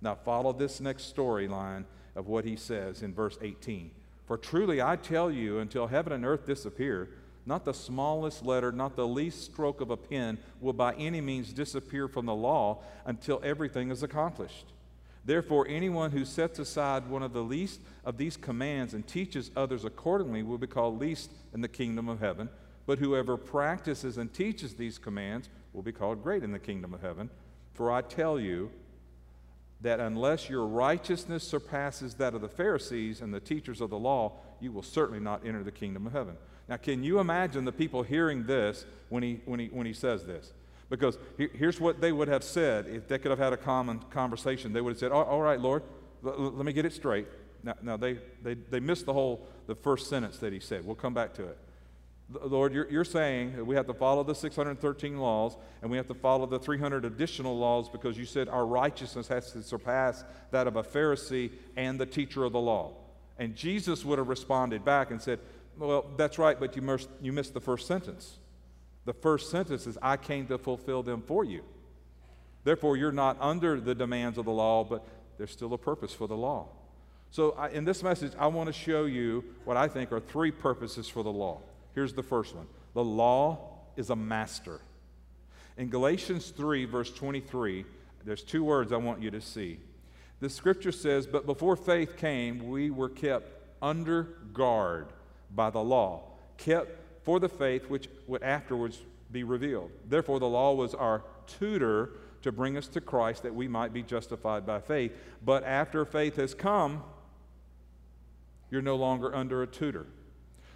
Now, 0.00 0.16
follow 0.16 0.52
this 0.52 0.80
next 0.80 1.14
storyline 1.14 1.84
of 2.16 2.26
what 2.26 2.44
he 2.44 2.56
says 2.56 3.02
in 3.02 3.14
verse 3.14 3.38
18. 3.40 3.92
For 4.26 4.36
truly 4.36 4.82
I 4.82 4.96
tell 4.96 5.30
you, 5.30 5.60
until 5.60 5.86
heaven 5.86 6.12
and 6.12 6.26
earth 6.26 6.44
disappear, 6.44 7.10
not 7.46 7.64
the 7.64 7.72
smallest 7.72 8.44
letter, 8.44 8.72
not 8.72 8.96
the 8.96 9.06
least 9.06 9.44
stroke 9.44 9.80
of 9.80 9.90
a 9.90 9.96
pen 9.96 10.38
will 10.60 10.74
by 10.74 10.94
any 10.94 11.20
means 11.20 11.52
disappear 11.52 12.08
from 12.08 12.26
the 12.26 12.34
law 12.34 12.82
until 13.06 13.40
everything 13.42 13.90
is 13.90 14.02
accomplished. 14.02 14.66
Therefore, 15.28 15.66
anyone 15.68 16.10
who 16.10 16.24
sets 16.24 16.58
aside 16.58 17.06
one 17.06 17.22
of 17.22 17.34
the 17.34 17.42
least 17.42 17.82
of 18.02 18.16
these 18.16 18.38
commands 18.38 18.94
and 18.94 19.06
teaches 19.06 19.50
others 19.54 19.84
accordingly 19.84 20.42
will 20.42 20.56
be 20.56 20.66
called 20.66 20.98
least 20.98 21.30
in 21.52 21.60
the 21.60 21.68
kingdom 21.68 22.08
of 22.08 22.18
heaven. 22.18 22.48
But 22.86 22.98
whoever 22.98 23.36
practices 23.36 24.16
and 24.16 24.32
teaches 24.32 24.72
these 24.72 24.96
commands 24.96 25.50
will 25.74 25.82
be 25.82 25.92
called 25.92 26.22
great 26.22 26.44
in 26.44 26.50
the 26.50 26.58
kingdom 26.58 26.94
of 26.94 27.02
heaven. 27.02 27.28
For 27.74 27.92
I 27.92 28.00
tell 28.00 28.40
you 28.40 28.70
that 29.82 30.00
unless 30.00 30.48
your 30.48 30.66
righteousness 30.66 31.46
surpasses 31.46 32.14
that 32.14 32.32
of 32.32 32.40
the 32.40 32.48
Pharisees 32.48 33.20
and 33.20 33.34
the 33.34 33.38
teachers 33.38 33.82
of 33.82 33.90
the 33.90 33.98
law, 33.98 34.32
you 34.60 34.72
will 34.72 34.82
certainly 34.82 35.20
not 35.20 35.44
enter 35.44 35.62
the 35.62 35.70
kingdom 35.70 36.06
of 36.06 36.14
heaven. 36.14 36.38
Now, 36.70 36.78
can 36.78 37.04
you 37.04 37.18
imagine 37.18 37.66
the 37.66 37.72
people 37.72 38.02
hearing 38.02 38.46
this 38.46 38.86
when 39.10 39.22
he, 39.22 39.42
when 39.44 39.60
he, 39.60 39.66
when 39.66 39.84
he 39.84 39.92
says 39.92 40.24
this? 40.24 40.54
Because 40.90 41.18
here's 41.36 41.80
what 41.80 42.00
they 42.00 42.12
would 42.12 42.28
have 42.28 42.42
said 42.42 42.86
if 42.86 43.08
they 43.08 43.18
could 43.18 43.30
have 43.30 43.38
had 43.38 43.52
a 43.52 43.58
common 43.58 43.98
conversation. 44.10 44.72
They 44.72 44.80
would 44.80 44.92
have 44.92 44.98
said, 44.98 45.12
All 45.12 45.40
right, 45.40 45.60
Lord, 45.60 45.82
let 46.22 46.64
me 46.64 46.72
get 46.72 46.86
it 46.86 46.94
straight. 46.94 47.26
Now, 47.62 47.74
now 47.82 47.96
they, 47.96 48.18
they, 48.42 48.54
they 48.54 48.80
missed 48.80 49.06
the 49.06 49.12
whole, 49.12 49.46
the 49.66 49.74
first 49.74 50.08
sentence 50.08 50.38
that 50.38 50.52
he 50.52 50.60
said. 50.60 50.86
We'll 50.86 50.94
come 50.94 51.14
back 51.14 51.34
to 51.34 51.44
it. 51.44 51.58
Lord, 52.30 52.74
you're, 52.74 52.90
you're 52.90 53.04
saying 53.04 53.64
we 53.64 53.74
have 53.74 53.86
to 53.86 53.94
follow 53.94 54.22
the 54.22 54.34
613 54.34 55.18
laws 55.18 55.56
and 55.80 55.90
we 55.90 55.96
have 55.96 56.06
to 56.08 56.14
follow 56.14 56.44
the 56.44 56.58
300 56.58 57.06
additional 57.06 57.56
laws 57.56 57.88
because 57.88 58.18
you 58.18 58.26
said 58.26 58.48
our 58.48 58.66
righteousness 58.66 59.28
has 59.28 59.50
to 59.52 59.62
surpass 59.62 60.24
that 60.50 60.66
of 60.66 60.76
a 60.76 60.82
Pharisee 60.82 61.50
and 61.76 61.98
the 61.98 62.04
teacher 62.04 62.44
of 62.44 62.52
the 62.52 62.60
law. 62.60 62.92
And 63.38 63.54
Jesus 63.54 64.04
would 64.04 64.18
have 64.18 64.28
responded 64.28 64.84
back 64.84 65.10
and 65.10 65.22
said, 65.22 65.40
Well, 65.78 66.04
that's 66.16 66.38
right, 66.38 66.58
but 66.58 66.76
you 66.76 66.82
missed, 66.82 67.08
you 67.22 67.32
missed 67.32 67.54
the 67.54 67.60
first 67.60 67.86
sentence. 67.86 68.38
The 69.08 69.14
first 69.14 69.50
sentence 69.50 69.86
is, 69.86 69.96
I 70.02 70.18
came 70.18 70.46
to 70.48 70.58
fulfill 70.58 71.02
them 71.02 71.22
for 71.22 71.42
you. 71.42 71.62
Therefore, 72.62 72.94
you're 72.98 73.10
not 73.10 73.38
under 73.40 73.80
the 73.80 73.94
demands 73.94 74.36
of 74.36 74.44
the 74.44 74.50
law, 74.50 74.84
but 74.84 75.02
there's 75.38 75.50
still 75.50 75.72
a 75.72 75.78
purpose 75.78 76.12
for 76.12 76.28
the 76.28 76.36
law. 76.36 76.68
So, 77.30 77.52
I, 77.52 77.70
in 77.70 77.86
this 77.86 78.02
message, 78.02 78.32
I 78.38 78.48
want 78.48 78.66
to 78.66 78.72
show 78.74 79.06
you 79.06 79.46
what 79.64 79.78
I 79.78 79.88
think 79.88 80.12
are 80.12 80.20
three 80.20 80.50
purposes 80.50 81.08
for 81.08 81.22
the 81.22 81.32
law. 81.32 81.62
Here's 81.94 82.12
the 82.12 82.22
first 82.22 82.54
one 82.54 82.66
the 82.92 83.02
law 83.02 83.78
is 83.96 84.10
a 84.10 84.14
master. 84.14 84.78
In 85.78 85.88
Galatians 85.88 86.50
3, 86.50 86.84
verse 86.84 87.10
23, 87.10 87.86
there's 88.26 88.42
two 88.42 88.62
words 88.62 88.92
I 88.92 88.98
want 88.98 89.22
you 89.22 89.30
to 89.30 89.40
see. 89.40 89.80
The 90.40 90.50
scripture 90.50 90.92
says, 90.92 91.26
But 91.26 91.46
before 91.46 91.76
faith 91.76 92.18
came, 92.18 92.68
we 92.68 92.90
were 92.90 93.08
kept 93.08 93.52
under 93.80 94.24
guard 94.52 95.06
by 95.54 95.70
the 95.70 95.82
law, 95.82 96.24
kept 96.58 97.07
for 97.28 97.38
the 97.38 97.46
faith 97.46 97.90
which 97.90 98.08
would 98.26 98.42
afterwards 98.42 99.02
be 99.30 99.44
revealed. 99.44 99.90
Therefore, 100.08 100.40
the 100.40 100.48
law 100.48 100.72
was 100.72 100.94
our 100.94 101.22
tutor 101.46 102.12
to 102.40 102.50
bring 102.50 102.78
us 102.78 102.88
to 102.88 103.02
Christ 103.02 103.42
that 103.42 103.54
we 103.54 103.68
might 103.68 103.92
be 103.92 104.02
justified 104.02 104.64
by 104.64 104.80
faith. 104.80 105.12
But 105.44 105.62
after 105.62 106.06
faith 106.06 106.36
has 106.36 106.54
come, 106.54 107.02
you're 108.70 108.80
no 108.80 108.96
longer 108.96 109.36
under 109.36 109.62
a 109.62 109.66
tutor. 109.66 110.06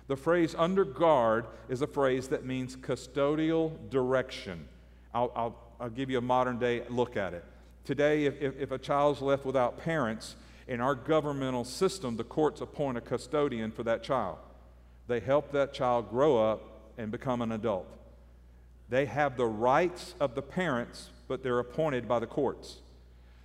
The 0.09 0.17
phrase 0.17 0.55
under 0.59 0.85
guard 0.85 1.47
is 1.71 1.81
a 1.81 1.87
phrase 1.87 2.29
that 2.29 2.45
means 2.45 2.77
custodial 2.77 3.73
direction. 3.89 4.69
I'll, 5.15 5.33
I'll, 5.35 5.57
I'll 5.81 5.89
give 5.89 6.11
you 6.11 6.19
a 6.19 6.21
modern 6.21 6.59
day 6.59 6.83
look 6.91 7.17
at 7.17 7.33
it. 7.33 7.47
Today, 7.87 8.27
if, 8.27 8.43
if, 8.43 8.61
if 8.61 8.73
a 8.73 8.79
child's 8.79 9.23
left 9.23 9.47
without 9.47 9.79
parents, 9.79 10.37
in 10.69 10.83
our 10.83 10.95
governmental 10.95 11.65
system, 11.65 12.19
the 12.19 12.25
courts 12.25 12.61
appoint 12.61 12.99
a 12.99 13.01
custodian 13.01 13.71
for 13.71 13.85
that 13.85 14.03
child. 14.03 14.37
They 15.09 15.21
help 15.21 15.53
that 15.53 15.73
child 15.73 16.11
grow 16.11 16.39
up 16.39 16.63
and 16.99 17.11
become 17.11 17.43
an 17.43 17.53
adult. 17.53 17.87
They 18.89 19.07
have 19.07 19.37
the 19.37 19.47
rights 19.47 20.15
of 20.21 20.35
the 20.35 20.43
parents, 20.43 21.11
but 21.29 21.43
they're 21.43 21.59
appointed 21.59 22.07
by 22.07 22.19
the 22.19 22.27
courts. 22.27 22.79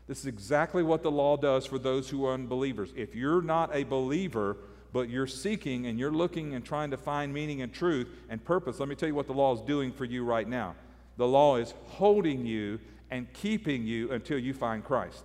This 0.08 0.20
is 0.20 0.26
exactly 0.26 0.84
what 0.84 1.04
the 1.04 1.12
law 1.12 1.38
does 1.38 1.66
for 1.66 1.80
those 1.80 2.10
who 2.10 2.26
are 2.26 2.34
unbelievers. 2.34 2.94
If 2.96 3.16
you're 3.16 3.42
not 3.42 3.74
a 3.74 3.84
believer, 3.84 4.58
but 4.94 5.10
you're 5.10 5.28
seeking 5.28 5.86
and 5.86 6.00
you're 6.00 6.12
looking 6.12 6.54
and 6.54 6.64
trying 6.64 6.92
to 6.92 6.98
find 6.98 7.34
meaning 7.34 7.62
and 7.62 7.74
truth 7.74 8.10
and 8.30 8.44
purpose, 8.44 8.80
let 8.80 8.90
me 8.90 8.96
tell 8.96 9.10
you 9.10 9.16
what 9.16 9.28
the 9.28 9.34
law 9.34 9.54
is 9.54 9.62
doing 9.62 9.92
for 9.92 10.06
you 10.06 10.24
right 10.24 10.48
now. 10.48 10.76
The 11.18 11.28
law 11.28 11.58
is 11.58 11.74
holding 11.88 12.46
you 12.46 12.80
and 13.12 13.32
keeping 13.34 13.86
you 13.86 14.12
until 14.12 14.38
you 14.40 14.54
find 14.54 14.84
Christ. 14.84 15.24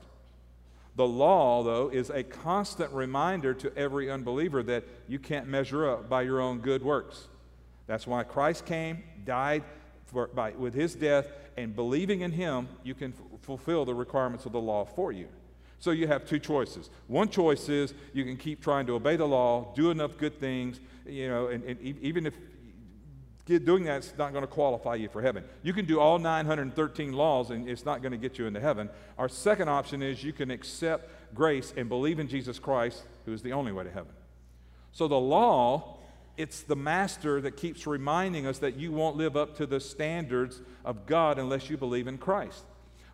The 0.96 1.06
law, 1.06 1.62
though, 1.62 1.88
is 1.88 2.10
a 2.10 2.22
constant 2.22 2.92
reminder 2.92 3.54
to 3.54 3.76
every 3.76 4.10
unbeliever 4.10 4.62
that 4.64 4.84
you 5.08 5.18
can't 5.18 5.48
measure 5.48 5.88
up 5.88 6.08
by 6.08 6.22
your 6.22 6.40
own 6.40 6.58
good 6.58 6.82
works. 6.82 7.28
That's 7.86 8.06
why 8.06 8.24
Christ 8.24 8.66
came, 8.66 9.02
died 9.24 9.64
for, 10.06 10.26
by, 10.28 10.50
with 10.52 10.74
his 10.74 10.94
death, 10.94 11.28
and 11.56 11.74
believing 11.74 12.20
in 12.20 12.32
him, 12.32 12.68
you 12.82 12.94
can 12.94 13.12
f- 13.12 13.40
fulfill 13.40 13.84
the 13.84 13.94
requirements 13.94 14.46
of 14.46 14.52
the 14.52 14.60
law 14.60 14.84
for 14.84 15.12
you. 15.12 15.28
So 15.78 15.90
you 15.90 16.06
have 16.06 16.26
two 16.26 16.38
choices. 16.38 16.90
One 17.08 17.28
choice 17.28 17.68
is 17.68 17.94
you 18.12 18.24
can 18.24 18.36
keep 18.36 18.62
trying 18.62 18.86
to 18.86 18.94
obey 18.94 19.16
the 19.16 19.26
law, 19.26 19.72
do 19.74 19.90
enough 19.90 20.16
good 20.16 20.38
things, 20.38 20.78
you 21.06 21.28
know, 21.28 21.48
and, 21.48 21.64
and 21.64 21.80
even 21.80 22.26
if 22.26 22.34
doing 23.46 23.84
that's 23.84 24.12
not 24.16 24.32
going 24.32 24.42
to 24.42 24.50
qualify 24.50 24.94
you 24.94 25.08
for 25.08 25.20
heaven. 25.20 25.44
You 25.62 25.72
can 25.72 25.84
do 25.84 25.98
all 25.98 26.18
913 26.18 27.12
laws 27.12 27.50
and 27.50 27.68
it's 27.68 27.84
not 27.84 28.00
going 28.00 28.12
to 28.12 28.18
get 28.18 28.38
you 28.38 28.46
into 28.46 28.60
heaven. 28.60 28.88
Our 29.18 29.28
second 29.28 29.68
option 29.68 30.02
is 30.02 30.22
you 30.22 30.32
can 30.32 30.50
accept 30.50 31.10
grace 31.34 31.72
and 31.76 31.88
believe 31.88 32.20
in 32.20 32.28
Jesus 32.28 32.58
Christ, 32.58 33.02
who 33.26 33.32
is 33.32 33.42
the 33.42 33.52
only 33.52 33.72
way 33.72 33.84
to 33.84 33.90
heaven. 33.90 34.12
So 34.92 35.08
the 35.08 35.18
law, 35.18 35.98
it's 36.36 36.62
the 36.62 36.76
master 36.76 37.40
that 37.40 37.56
keeps 37.56 37.86
reminding 37.86 38.46
us 38.46 38.58
that 38.58 38.76
you 38.76 38.92
won't 38.92 39.16
live 39.16 39.36
up 39.36 39.56
to 39.56 39.66
the 39.66 39.80
standards 39.80 40.60
of 40.84 41.06
God 41.06 41.38
unless 41.38 41.68
you 41.68 41.76
believe 41.76 42.06
in 42.06 42.18
Christ. 42.18 42.64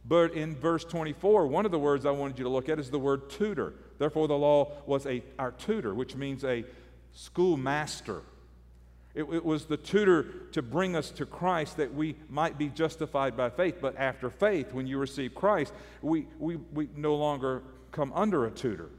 But 0.05 0.35
in 0.35 0.57
verse 0.57 0.85
24, 0.85 1.47
one 1.47 1.65
of 1.65 1.71
the 1.71 1.79
words 1.79 2.07
I 2.07 2.11
wanted 2.11 2.39
you 2.39 2.45
to 2.45 2.51
look 2.51 2.69
at 2.69 2.79
is 2.79 2.91
the 2.91 2.99
word 2.99 3.31
tutor. 3.31 3.75
Therefore, 3.99 4.29
the 4.29 4.39
law 4.39 4.73
was 4.87 5.07
a, 5.07 5.23
our 5.39 5.53
tutor, 5.53 5.95
which 5.95 6.17
means 6.17 6.45
a 6.45 6.65
schoolmaster 7.13 8.23
it, 9.19 9.25
it, 9.33 9.45
was 9.45 9.67
the 9.67 9.77
tutor 9.77 10.23
to 10.53 10.63
bring 10.63 10.95
us 10.95 11.11
to 11.11 11.27
Christ 11.27 11.77
that 11.79 11.93
we 11.93 12.15
might 12.29 12.57
be 12.57 12.69
justified 12.69 13.37
by 13.37 13.51
faith. 13.51 13.79
But 13.81 13.97
after 13.99 14.31
faith, 14.31 14.73
when 14.73 14.87
you 14.87 14.97
receive 14.99 15.35
Christ, 15.35 15.73
we, 16.03 16.29
we, 16.39 16.57
we 16.73 16.89
no 16.95 17.17
longer 17.17 17.65
come 17.91 18.13
under 18.15 18.47
a 18.47 18.51
tutor. 18.51 18.91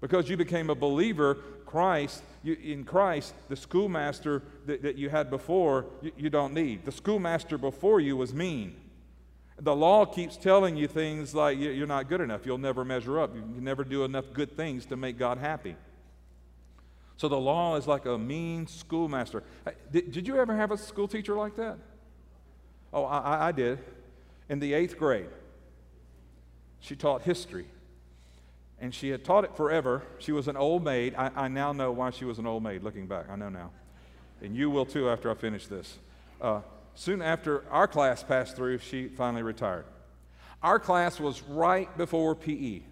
Because 0.00 0.30
you 0.30 0.36
became 0.36 0.70
a 0.70 0.76
believer, 0.76 1.38
Christ, 1.66 2.22
you, 2.44 2.56
in 2.62 2.84
Christ, 2.84 3.34
the 3.48 3.56
schoolmaster 3.56 4.44
that, 4.66 4.82
that 4.82 4.96
you 4.96 5.10
had 5.10 5.28
before, 5.28 5.86
you, 6.02 6.12
you 6.16 6.30
don't 6.30 6.54
need. 6.54 6.84
The 6.84 6.92
schoolmaster 6.92 7.58
before 7.58 7.98
you 7.98 8.16
was 8.16 8.32
mean. 8.32 8.76
The 9.60 9.74
law 9.74 10.06
keeps 10.06 10.36
telling 10.36 10.76
you 10.76 10.86
things 10.86 11.34
like 11.34 11.58
you're 11.58 11.88
not 11.88 12.08
good 12.08 12.20
enough, 12.20 12.46
you'll 12.46 12.58
never 12.58 12.84
measure 12.84 13.18
up, 13.18 13.34
you 13.34 13.40
can 13.40 13.64
never 13.64 13.82
do 13.82 14.04
enough 14.04 14.26
good 14.32 14.56
things 14.56 14.86
to 14.86 14.96
make 14.96 15.18
God 15.18 15.38
happy. 15.38 15.74
So 17.18 17.28
the 17.28 17.38
law 17.38 17.76
is 17.76 17.86
like 17.88 18.06
a 18.06 18.16
mean 18.16 18.68
schoolmaster. 18.68 19.42
Did, 19.90 20.12
did 20.12 20.28
you 20.28 20.36
ever 20.36 20.56
have 20.56 20.70
a 20.70 20.78
school 20.78 21.08
teacher 21.08 21.34
like 21.34 21.56
that? 21.56 21.76
Oh, 22.92 23.04
I, 23.04 23.48
I 23.48 23.52
did. 23.52 23.80
In 24.48 24.60
the 24.60 24.72
eighth 24.72 24.96
grade, 24.96 25.28
she 26.80 26.94
taught 26.96 27.22
history. 27.22 27.66
And 28.80 28.94
she 28.94 29.08
had 29.08 29.24
taught 29.24 29.42
it 29.42 29.56
forever. 29.56 30.04
She 30.20 30.30
was 30.30 30.46
an 30.46 30.56
old 30.56 30.84
maid. 30.84 31.16
I, 31.16 31.32
I 31.34 31.48
now 31.48 31.72
know 31.72 31.90
why 31.90 32.10
she 32.10 32.24
was 32.24 32.38
an 32.38 32.46
old 32.46 32.62
maid, 32.62 32.84
looking 32.84 33.08
back. 33.08 33.28
I 33.28 33.34
know 33.34 33.48
now. 33.48 33.72
And 34.40 34.54
you 34.54 34.70
will 34.70 34.86
too 34.86 35.10
after 35.10 35.28
I 35.28 35.34
finish 35.34 35.66
this. 35.66 35.98
Uh, 36.40 36.60
soon 36.94 37.20
after 37.20 37.64
our 37.72 37.88
class 37.88 38.22
passed 38.22 38.54
through, 38.54 38.78
she 38.78 39.08
finally 39.08 39.42
retired. 39.42 39.86
Our 40.62 40.78
class 40.78 41.18
was 41.18 41.42
right 41.42 41.94
before 41.98 42.36
PE. 42.36 42.82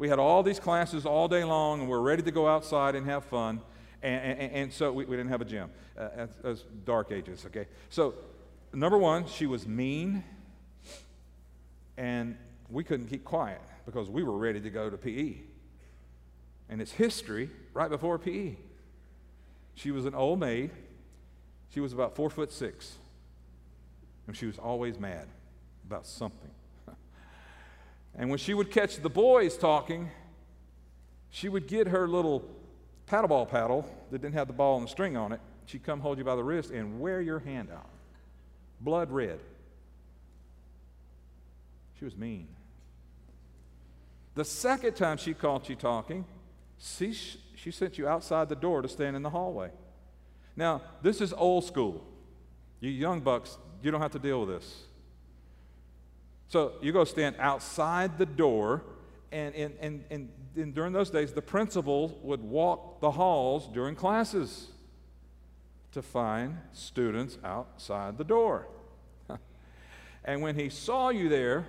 We 0.00 0.08
had 0.08 0.18
all 0.18 0.42
these 0.42 0.58
classes 0.58 1.04
all 1.04 1.28
day 1.28 1.44
long, 1.44 1.80
and 1.80 1.88
we 1.90 1.94
are 1.94 2.00
ready 2.00 2.22
to 2.22 2.30
go 2.30 2.48
outside 2.48 2.94
and 2.94 3.04
have 3.04 3.22
fun. 3.22 3.60
And, 4.02 4.40
and, 4.40 4.52
and 4.52 4.72
so 4.72 4.90
we, 4.90 5.04
we, 5.04 5.14
didn't 5.14 5.28
have 5.28 5.42
a 5.42 5.44
gym. 5.44 5.68
Uh, 5.94 6.26
as, 6.42 6.64
dark 6.86 7.12
ages, 7.12 7.44
okay? 7.44 7.66
So, 7.90 8.14
number 8.72 8.96
one, 8.96 9.26
she 9.26 9.44
was 9.44 9.68
mean, 9.68 10.24
and 11.98 12.34
we 12.70 12.82
couldn't 12.82 13.08
keep 13.08 13.24
quiet 13.24 13.60
because 13.84 14.08
we 14.08 14.22
were 14.22 14.38
ready 14.38 14.58
to 14.62 14.70
go 14.70 14.88
to 14.88 14.96
PE. 14.96 15.34
And 16.70 16.80
it's 16.80 16.92
history 16.92 17.50
right 17.74 17.90
before 17.90 18.18
PE. 18.18 18.54
She 19.74 19.90
was 19.90 20.06
an 20.06 20.14
old 20.14 20.40
maid. 20.40 20.70
She 21.74 21.80
was 21.80 21.92
about 21.92 22.16
four 22.16 22.30
foot 22.30 22.52
six. 22.52 22.94
And 24.26 24.34
she 24.34 24.46
was 24.46 24.58
always 24.58 24.98
mad 24.98 25.26
about 25.86 26.06
something. 26.06 26.50
And 28.16 28.28
when 28.28 28.38
she 28.38 28.54
would 28.54 28.70
catch 28.70 28.96
the 28.96 29.10
boys 29.10 29.56
talking, 29.56 30.10
she 31.30 31.48
would 31.48 31.66
get 31.66 31.88
her 31.88 32.08
little 32.08 32.44
paddleball 33.06 33.48
paddle 33.48 33.88
that 34.10 34.20
didn't 34.20 34.34
have 34.34 34.46
the 34.46 34.52
ball 34.52 34.78
and 34.78 34.86
the 34.86 34.90
string 34.90 35.16
on 35.16 35.32
it. 35.32 35.40
She'd 35.66 35.84
come 35.84 36.00
hold 36.00 36.18
you 36.18 36.24
by 36.24 36.34
the 36.34 36.44
wrist 36.44 36.70
and 36.70 37.00
wear 37.00 37.20
your 37.20 37.38
hand 37.38 37.70
out, 37.70 37.88
blood 38.80 39.10
red. 39.10 39.38
She 41.98 42.04
was 42.04 42.16
mean. 42.16 42.48
The 44.34 44.44
second 44.44 44.94
time 44.94 45.16
she 45.16 45.34
caught 45.34 45.68
you 45.68 45.76
talking, 45.76 46.24
she, 46.78 47.12
she 47.54 47.70
sent 47.70 47.98
you 47.98 48.08
outside 48.08 48.48
the 48.48 48.56
door 48.56 48.80
to 48.82 48.88
stand 48.88 49.16
in 49.16 49.22
the 49.22 49.30
hallway. 49.30 49.70
Now, 50.56 50.82
this 51.02 51.20
is 51.20 51.32
old 51.32 51.64
school. 51.64 52.04
You 52.80 52.90
young 52.90 53.20
bucks, 53.20 53.58
you 53.82 53.90
don't 53.90 54.00
have 54.00 54.12
to 54.12 54.18
deal 54.18 54.40
with 54.40 54.48
this. 54.60 54.82
So 56.50 56.72
you 56.82 56.90
go 56.90 57.04
stand 57.04 57.36
outside 57.38 58.18
the 58.18 58.26
door, 58.26 58.82
and, 59.30 59.54
and, 59.54 59.72
and, 59.80 60.04
and, 60.10 60.28
and 60.56 60.74
during 60.74 60.92
those 60.92 61.08
days, 61.08 61.32
the 61.32 61.40
principal 61.40 62.18
would 62.24 62.42
walk 62.42 63.00
the 63.00 63.12
halls 63.12 63.68
during 63.72 63.94
classes 63.94 64.66
to 65.92 66.02
find 66.02 66.58
students 66.72 67.38
outside 67.44 68.18
the 68.18 68.24
door. 68.24 68.66
and 70.24 70.42
when 70.42 70.56
he 70.56 70.68
saw 70.68 71.10
you 71.10 71.28
there, 71.28 71.66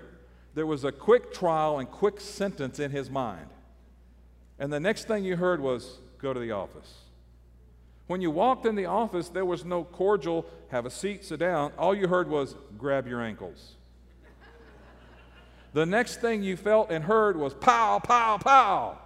there 0.56 0.66
was 0.66 0.84
a 0.84 0.92
quick 0.92 1.32
trial 1.32 1.78
and 1.78 1.88
quick 1.88 2.20
sentence 2.20 2.80
in 2.80 2.90
his 2.90 3.08
mind. 3.08 3.50
And 4.58 4.74
the 4.74 4.80
next 4.80 5.08
thing 5.08 5.24
you 5.24 5.36
heard 5.36 5.62
was, 5.62 6.00
go 6.18 6.34
to 6.34 6.40
the 6.40 6.54
office. 6.54 7.02
When 8.08 8.20
you 8.20 8.32
walked 8.32 8.66
in 8.66 8.76
the 8.76 8.88
office, 8.88 9.30
there 9.30 9.46
was 9.46 9.64
no 9.64 9.84
cordial, 9.84 10.48
have 10.70 10.88
a 10.88 10.90
seat, 10.90 11.24
sit 11.24 11.40
down. 11.40 11.72
All 11.78 11.94
you 11.94 12.08
heard 12.08 12.28
was, 12.28 12.56
grab 12.80 13.08
your 13.08 13.22
ankles. 13.22 13.76
The 15.74 15.86
next 15.86 16.20
thing 16.20 16.44
you 16.44 16.58
felt 16.58 16.92
and 16.92 17.04
heard 17.04 17.38
was 17.38 17.54
pow, 17.54 18.00
pow, 18.00 18.38
pow. 18.38 18.98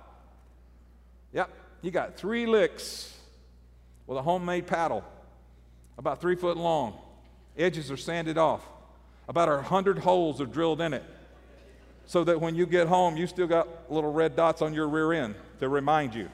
Yep, 1.32 1.50
you 1.82 1.92
got 1.92 2.18
three 2.18 2.46
licks 2.46 3.16
with 4.08 4.18
a 4.18 4.22
homemade 4.22 4.66
paddle, 4.66 5.04
about 5.98 6.22
three 6.22 6.36
foot 6.36 6.58
long. 6.58 6.98
Edges 7.58 7.92
are 7.92 7.98
sanded 7.98 8.38
off. 8.38 8.66
About 9.28 9.50
a 9.50 9.62
hundred 9.62 10.00
holes 10.00 10.42
are 10.42 10.46
drilled 10.46 10.82
in 10.82 10.94
it. 10.94 11.04
So 12.08 12.24
that 12.24 12.40
when 12.40 12.56
you 12.56 12.66
get 12.66 12.88
home, 12.88 13.18
you 13.18 13.26
still 13.26 13.48
got 13.48 13.92
little 13.92 14.12
red 14.12 14.36
dots 14.36 14.62
on 14.62 14.74
your 14.74 14.88
rear 14.88 15.14
end 15.14 15.36
to 15.60 15.70
remind 15.70 16.14
you. 16.14 16.30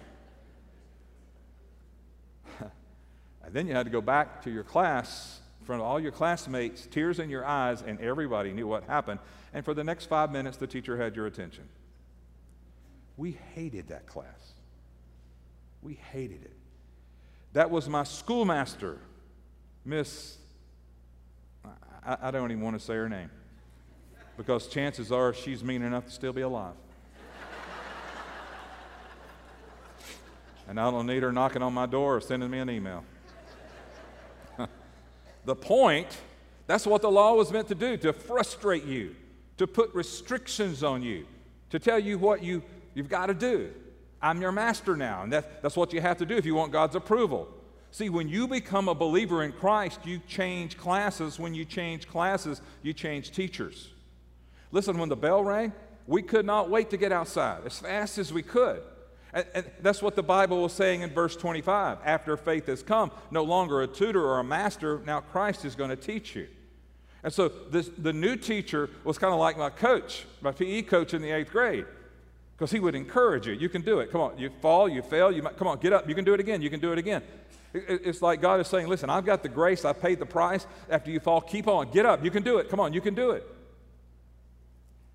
and 2.60 3.54
then 3.54 3.68
you 3.68 3.74
had 3.74 3.86
to 3.86 3.92
go 3.92 4.02
back 4.02 4.44
to 4.44 4.52
your 4.52 4.64
class 4.64 5.41
front 5.72 5.82
of 5.82 5.88
all 5.88 6.02
your 6.02 6.12
classmates, 6.12 6.86
tears 6.86 7.18
in 7.18 7.30
your 7.30 7.46
eyes, 7.46 7.82
and 7.82 7.98
everybody 8.02 8.52
knew 8.52 8.68
what 8.68 8.84
happened. 8.84 9.22
And 9.54 9.64
for 9.64 9.74
the 9.74 9.86
next 9.86 10.08
five 10.08 10.30
minutes, 10.30 10.58
the 10.58 10.68
teacher 10.68 10.98
had 10.98 11.16
your 11.16 11.28
attention. 11.28 11.64
We 13.16 13.38
hated 13.56 13.88
that 13.88 14.06
class. 14.06 14.52
We 15.82 15.94
hated 15.94 16.44
it. 16.44 16.52
That 17.54 17.72
was 17.72 17.88
my 17.88 18.04
schoolmaster, 18.04 18.98
Miss, 19.86 20.40
I, 22.06 22.18
I 22.22 22.32
don't 22.32 22.52
even 22.52 22.62
want 22.62 22.78
to 22.78 22.86
say 22.86 22.96
her 22.96 23.08
name 23.08 23.30
because 24.36 24.68
chances 24.68 25.10
are 25.10 25.34
she's 25.34 25.64
mean 25.64 25.84
enough 25.84 26.06
to 26.08 26.12
still 26.12 26.34
be 26.34 26.42
alive. 26.42 26.74
and 30.68 30.78
I 30.78 30.92
don't 30.92 31.08
need 31.08 31.24
her 31.24 31.32
knocking 31.32 31.62
on 31.62 31.74
my 31.74 31.86
door 31.86 32.18
or 32.18 32.20
sending 32.20 32.52
me 32.52 32.60
an 32.60 32.70
email. 32.70 33.06
The 35.46 35.56
point, 35.56 36.08
that's 36.68 36.86
what 36.86 37.02
the 37.02 37.12
law 37.12 37.36
was 37.36 37.52
meant 37.52 37.68
to 37.70 37.76
do, 37.76 37.98
to 37.98 38.14
frustrate 38.14 38.86
you 38.86 39.16
to 39.62 39.68
put 39.68 39.94
restrictions 39.94 40.84
on 40.84 41.04
you, 41.04 41.24
to 41.70 41.78
tell 41.78 42.00
you 42.00 42.18
what 42.18 42.44
you, 42.44 42.64
you've 42.96 43.08
got 43.08 43.28
to 43.28 43.34
do. 43.36 43.72
I'm 44.20 44.42
your 44.42 44.52
master 44.52 44.98
now, 44.98 45.22
and 45.22 45.32
that, 45.34 45.62
that's 45.62 45.78
what 45.78 45.94
you 45.94 46.02
have 46.02 46.18
to 46.18 46.26
do 46.26 46.36
if 46.36 46.48
you 46.48 46.56
want 46.56 46.72
God's 46.72 46.96
approval. 46.96 47.48
See, 47.92 48.10
when 48.10 48.28
you 48.28 48.48
become 48.48 48.90
a 48.90 48.96
believer 48.96 49.44
in 49.44 49.52
Christ, 49.52 50.00
you 50.04 50.20
change 50.28 50.80
classes. 50.80 51.38
When 51.38 51.54
you 51.54 51.64
change 51.64 52.08
classes, 52.08 52.60
you 52.82 52.92
change 52.92 53.34
teachers. 53.34 53.90
Listen, 54.72 54.98
when 54.98 55.10
the 55.10 55.16
bell 55.16 55.44
rang, 55.44 55.74
we 56.08 56.24
could 56.24 56.48
not 56.48 56.72
wait 56.72 56.90
to 56.90 56.98
get 56.98 57.12
outside 57.12 57.62
as 57.64 57.78
fast 57.78 58.18
as 58.18 58.34
we 58.34 58.42
could. 58.42 58.82
And, 59.34 59.46
and, 59.54 59.72
that's 59.82 60.02
what 60.02 60.16
the 60.16 60.24
Bible 60.24 60.62
was 60.62 60.74
saying 60.74 61.02
in 61.02 61.10
verse 61.10 61.36
25. 61.36 62.00
After 62.04 62.36
faith 62.38 62.68
has 62.68 62.84
come, 62.84 63.12
no 63.30 63.44
longer 63.44 63.82
a 63.82 63.88
tutor 63.88 64.24
or 64.24 64.40
a 64.40 64.44
master, 64.44 65.02
now 65.06 65.22
Christ 65.22 65.66
is 65.66 65.76
going 65.76 65.90
to 65.90 65.96
teach 65.96 66.36
you. 66.36 66.48
And 67.24 67.32
so 67.32 67.48
this, 67.48 67.90
the 67.98 68.14
new 68.14 68.36
teacher 68.36 68.90
was 69.04 69.18
kind 69.18 69.34
of 69.34 69.40
like 69.40 69.58
my 69.58 69.70
coach, 69.70 70.26
my 70.42 70.52
PE 70.52 70.84
coach 70.84 71.14
in 71.14 71.22
the 71.22 71.32
eighth 71.32 71.52
grade, 71.52 71.86
because 72.58 72.72
he 72.72 72.80
would 72.80 72.96
encourage 72.96 73.48
you. 73.48 73.54
You 73.54 73.70
can 73.70 73.84
do 73.84 74.00
it. 74.00 74.12
Come 74.12 74.22
on, 74.22 74.38
you 74.38 74.50
fall, 74.62 74.90
you 74.90 75.02
fail, 75.02 75.32
you 75.32 75.44
might, 75.44 75.56
come 75.58 75.68
on, 75.68 75.80
get 75.80 75.94
up. 75.94 76.10
You 76.10 76.16
can 76.16 76.26
do 76.26 76.34
it 76.34 76.40
again. 76.40 76.62
You 76.62 76.70
can 76.70 76.80
do 76.80 76.92
it 76.92 76.98
again. 76.98 77.22
It, 77.74 78.02
it's 78.04 78.22
like 78.22 78.42
God 78.42 78.60
is 78.60 78.68
saying, 78.68 78.88
listen, 78.88 79.10
I've 79.10 79.26
got 79.26 79.44
the 79.44 79.50
grace. 79.50 79.86
I 79.86 79.94
paid 79.94 80.20
the 80.20 80.26
price. 80.26 80.66
After 80.90 81.12
you 81.12 81.20
fall, 81.20 81.42
keep 81.42 81.68
on. 81.68 81.92
Get 81.92 82.06
up. 82.06 82.24
You 82.24 82.32
can 82.32 82.44
do 82.44 82.58
it. 82.58 82.70
Come 82.70 82.80
on, 82.80 82.92
you 82.92 83.02
can 83.02 83.14
do 83.14 83.32
it. 83.32 83.48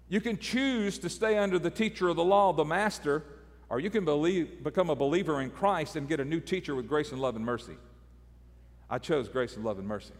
You 0.08 0.20
can 0.20 0.38
choose 0.38 0.98
to 0.98 1.08
stay 1.08 1.36
under 1.36 1.58
the 1.58 1.70
teacher 1.70 2.08
of 2.08 2.16
the 2.16 2.24
law, 2.24 2.52
the 2.52 2.64
master, 2.64 3.24
or 3.68 3.80
you 3.80 3.90
can 3.90 4.04
believe, 4.04 4.62
become 4.62 4.90
a 4.90 4.94
believer 4.94 5.40
in 5.40 5.50
Christ 5.50 5.96
and 5.96 6.08
get 6.08 6.20
a 6.20 6.24
new 6.24 6.40
teacher 6.40 6.74
with 6.74 6.88
grace 6.88 7.12
and 7.12 7.20
love 7.20 7.36
and 7.36 7.44
mercy. 7.44 7.76
I 8.88 8.98
chose 8.98 9.28
grace 9.28 9.56
and 9.56 9.64
love 9.64 9.78
and 9.78 9.88
mercy. 9.88 10.14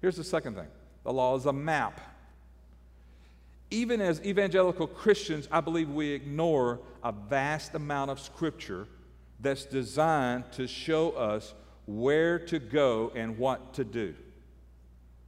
Here's 0.00 0.16
the 0.16 0.24
second 0.24 0.56
thing 0.56 0.68
the 1.04 1.12
law 1.12 1.36
is 1.36 1.46
a 1.46 1.52
map. 1.52 2.00
Even 3.70 4.00
as 4.00 4.20
evangelical 4.22 4.88
Christians, 4.88 5.46
I 5.50 5.60
believe 5.60 5.88
we 5.90 6.10
ignore 6.10 6.80
a 7.04 7.12
vast 7.12 7.74
amount 7.74 8.10
of 8.10 8.18
scripture 8.18 8.88
that's 9.38 9.64
designed 9.64 10.50
to 10.52 10.66
show 10.66 11.10
us 11.12 11.54
where 11.86 12.38
to 12.38 12.58
go 12.58 13.12
and 13.14 13.38
what 13.38 13.74
to 13.74 13.84
do. 13.84 14.14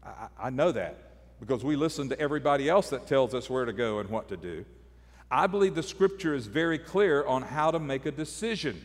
I, 0.04 0.26
I, 0.38 0.50
know 0.50 0.72
that 0.72 1.12
because 1.40 1.64
we 1.64 1.76
listen 1.76 2.08
to 2.08 2.18
everybody 2.18 2.68
else 2.68 2.90
that 2.90 3.06
tells 3.06 3.32
us 3.32 3.48
where 3.48 3.64
to 3.64 3.72
go 3.72 4.00
and 4.00 4.10
what 4.10 4.28
to 4.28 4.36
do. 4.36 4.64
I 5.32 5.46
believe 5.46 5.74
the 5.74 5.82
scripture 5.82 6.34
is 6.34 6.46
very 6.46 6.78
clear 6.78 7.24
on 7.24 7.40
how 7.40 7.70
to 7.70 7.78
make 7.78 8.04
a 8.04 8.10
decision. 8.10 8.78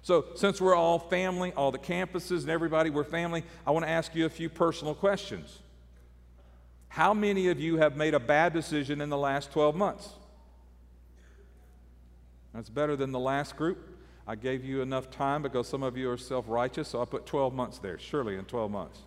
So, 0.00 0.24
since 0.34 0.58
we're 0.58 0.74
all 0.74 0.98
family, 0.98 1.52
all 1.52 1.70
the 1.70 1.78
campuses 1.78 2.40
and 2.40 2.48
everybody, 2.48 2.88
we're 2.88 3.04
family, 3.04 3.44
I 3.66 3.70
want 3.70 3.84
to 3.84 3.90
ask 3.90 4.14
you 4.14 4.24
a 4.24 4.30
few 4.30 4.48
personal 4.48 4.94
questions. 4.94 5.58
How 6.88 7.12
many 7.12 7.48
of 7.48 7.60
you 7.60 7.76
have 7.76 7.96
made 7.96 8.14
a 8.14 8.20
bad 8.20 8.54
decision 8.54 9.02
in 9.02 9.10
the 9.10 9.18
last 9.18 9.52
12 9.52 9.76
months? 9.76 10.08
That's 12.54 12.70
better 12.70 12.96
than 12.96 13.12
the 13.12 13.18
last 13.18 13.54
group. 13.54 13.90
I 14.26 14.36
gave 14.36 14.64
you 14.64 14.80
enough 14.80 15.10
time 15.10 15.42
because 15.42 15.68
some 15.68 15.82
of 15.82 15.98
you 15.98 16.10
are 16.10 16.16
self 16.16 16.46
righteous, 16.48 16.88
so 16.88 17.02
I 17.02 17.04
put 17.04 17.26
12 17.26 17.52
months 17.52 17.78
there, 17.78 17.98
surely 17.98 18.36
in 18.36 18.46
12 18.46 18.70
months. 18.70 19.00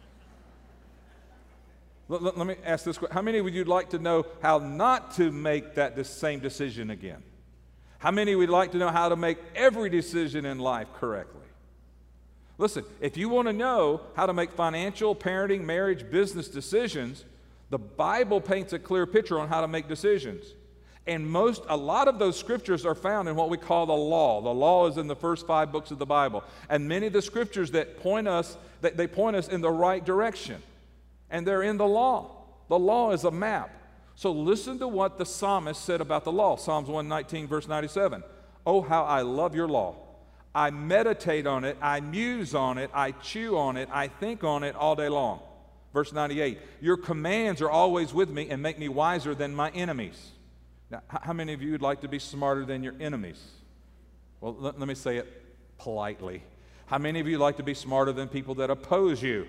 Let, 2.09 2.23
let, 2.23 2.37
let, 2.37 2.47
me 2.47 2.55
ask 2.63 2.85
this 2.85 2.97
question 2.97 3.13
How 3.13 3.21
many 3.21 3.41
would 3.41 3.53
you 3.53 3.65
like 3.65 3.89
to 3.89 3.99
know 3.99 4.25
how 4.41 4.59
not 4.59 5.11
to 5.15 5.31
make 5.31 5.75
that 5.75 6.05
same 6.05 6.39
decision 6.39 6.89
again? 6.89 7.23
How 7.99 8.11
many 8.11 8.35
would 8.35 8.49
like 8.49 8.71
to 8.73 8.77
know 8.77 8.89
how 8.89 9.09
to 9.09 9.15
make 9.15 9.37
every 9.55 9.89
decision 9.89 10.45
in 10.45 10.59
life 10.59 10.87
correctly? 10.95 11.41
Listen, 12.57 12.83
if 13.01 13.17
you 13.17 13.29
want 13.29 13.47
to 13.47 13.53
know 13.53 14.01
how 14.15 14.25
to 14.25 14.33
make 14.33 14.51
financial, 14.51 15.15
parenting, 15.15 15.63
marriage, 15.63 16.09
business 16.09 16.47
decisions, 16.47 17.23
the 17.69 17.77
Bible 17.77 18.41
paints 18.41 18.73
a 18.73 18.79
clear 18.79 19.05
picture 19.05 19.39
on 19.39 19.47
how 19.47 19.61
to 19.61 19.67
make 19.67 19.87
decisions. 19.87 20.45
And 21.05 21.29
most, 21.29 21.63
a 21.69 21.77
lot 21.77 22.07
of 22.07 22.19
those 22.19 22.37
scriptures 22.37 22.85
are 22.85 22.95
found 22.95 23.29
in 23.29 23.35
what 23.35 23.49
we 23.49 23.57
call 23.57 23.85
the 23.85 23.93
law. 23.93 24.41
The 24.41 24.49
law 24.49 24.87
is 24.87 24.97
in 24.97 25.07
the 25.07 25.15
first 25.15 25.47
five 25.47 25.71
books 25.71 25.91
of 25.91 25.99
the 25.99 26.05
Bible. 26.05 26.43
And 26.69 26.87
many 26.87 27.07
of 27.07 27.13
the 27.13 27.21
scriptures 27.21 27.71
that 27.71 28.01
point 28.01 28.27
us, 28.27 28.57
that 28.81 28.97
they 28.97 29.07
point 29.07 29.35
us 29.35 29.47
in 29.47 29.61
the 29.61 29.71
right 29.71 30.03
direction. 30.03 30.61
And 31.29 31.45
they're 31.45 31.63
in 31.63 31.77
the 31.77 31.87
law. 31.87 32.31
The 32.69 32.79
law 32.79 33.11
is 33.11 33.23
a 33.23 33.31
map. 33.31 33.69
So 34.15 34.31
listen 34.31 34.79
to 34.79 34.87
what 34.87 35.17
the 35.17 35.25
psalmist 35.25 35.83
said 35.83 36.01
about 36.01 36.23
the 36.23 36.31
law. 36.31 36.55
Psalms 36.55 36.87
119, 36.87 37.47
verse 37.47 37.67
97. 37.67 38.23
Oh, 38.65 38.81
how 38.81 39.03
I 39.03 39.21
love 39.21 39.55
your 39.55 39.67
law. 39.67 39.95
I 40.55 40.71
meditate 40.71 41.45
on 41.45 41.63
it, 41.63 41.77
I 41.81 41.99
muse 41.99 42.55
on 42.55 42.79
it, 42.79 42.89
I 42.91 43.11
chew 43.11 43.57
on 43.57 43.77
it, 43.77 43.89
I 43.91 44.07
think 44.07 44.43
on 44.43 44.63
it 44.63 44.75
all 44.75 44.95
day 44.95 45.07
long. 45.07 45.39
Verse 45.93 46.11
98 46.11 46.59
Your 46.81 46.97
commands 46.97 47.61
are 47.61 47.69
always 47.69 48.13
with 48.13 48.29
me 48.29 48.49
and 48.49 48.61
make 48.61 48.79
me 48.79 48.89
wiser 48.89 49.35
than 49.35 49.53
my 49.53 49.69
enemies. 49.69 50.31
Now, 50.89 51.03
how 51.07 51.33
many 51.33 51.53
of 51.53 51.61
you 51.61 51.71
would 51.73 51.81
like 51.81 52.01
to 52.01 52.07
be 52.07 52.17
smarter 52.17 52.65
than 52.65 52.81
your 52.81 52.95
enemies? 52.99 53.43
Well, 54.41 54.55
let, 54.57 54.79
let 54.79 54.87
me 54.87 54.95
say 54.95 55.17
it 55.17 55.43
politely. 55.77 56.41
How 56.87 56.97
many 56.97 57.19
of 57.19 57.27
you 57.27 57.37
like 57.37 57.57
to 57.57 57.63
be 57.63 57.73
smarter 57.73 58.11
than 58.11 58.27
people 58.27 58.55
that 58.55 58.69
oppose 58.69 59.21
you? 59.21 59.45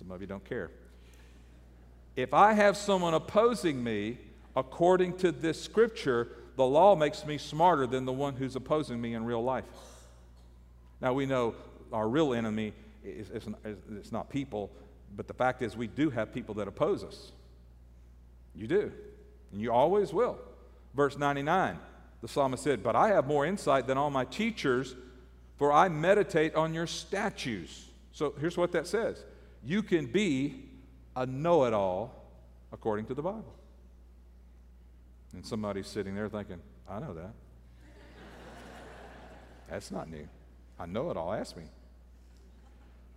Some 0.00 0.10
of 0.10 0.22
you 0.22 0.26
don't 0.26 0.44
care. 0.44 0.70
If 2.16 2.32
I 2.32 2.54
have 2.54 2.78
someone 2.78 3.12
opposing 3.12 3.84
me, 3.84 4.16
according 4.56 5.18
to 5.18 5.30
this 5.30 5.62
scripture, 5.62 6.28
the 6.56 6.64
law 6.64 6.96
makes 6.96 7.26
me 7.26 7.36
smarter 7.36 7.86
than 7.86 8.06
the 8.06 8.12
one 8.12 8.34
who's 8.34 8.56
opposing 8.56 8.98
me 8.98 9.12
in 9.12 9.24
real 9.24 9.44
life. 9.44 9.66
Now 11.02 11.12
we 11.12 11.26
know 11.26 11.54
our 11.92 12.08
real 12.08 12.32
enemy 12.32 12.72
it's, 13.04 13.28
it's, 13.30 13.46
it's 13.92 14.12
not 14.12 14.30
people, 14.30 14.70
but 15.16 15.28
the 15.28 15.34
fact 15.34 15.60
is, 15.60 15.76
we 15.76 15.86
do 15.86 16.08
have 16.10 16.32
people 16.32 16.54
that 16.56 16.68
oppose 16.68 17.04
us. 17.04 17.32
You 18.54 18.66
do. 18.66 18.92
And 19.52 19.60
you 19.60 19.70
always 19.70 20.12
will. 20.12 20.38
Verse 20.94 21.18
99, 21.18 21.78
the 22.22 22.28
psalmist 22.28 22.62
said, 22.62 22.82
But 22.82 22.96
I 22.96 23.08
have 23.08 23.26
more 23.26 23.46
insight 23.46 23.86
than 23.86 23.98
all 23.98 24.10
my 24.10 24.24
teachers, 24.24 24.94
for 25.56 25.72
I 25.72 25.88
meditate 25.88 26.54
on 26.54 26.74
your 26.74 26.86
statutes. 26.86 27.86
So 28.12 28.34
here's 28.40 28.56
what 28.56 28.72
that 28.72 28.86
says 28.86 29.24
you 29.64 29.82
can 29.82 30.06
be 30.06 30.64
a 31.16 31.26
know 31.26 31.64
it 31.64 31.72
all 31.72 32.24
according 32.72 33.06
to 33.06 33.14
the 33.14 33.22
Bible. 33.22 33.54
And 35.32 35.44
somebody's 35.44 35.86
sitting 35.86 36.14
there 36.14 36.28
thinking, 36.28 36.60
I 36.88 36.98
know 36.98 37.14
that. 37.14 37.32
That's 39.70 39.90
not 39.90 40.08
new. 40.08 40.28
I 40.78 40.86
know 40.86 41.10
it 41.10 41.16
all. 41.16 41.32
Ask 41.32 41.56
me. 41.56 41.64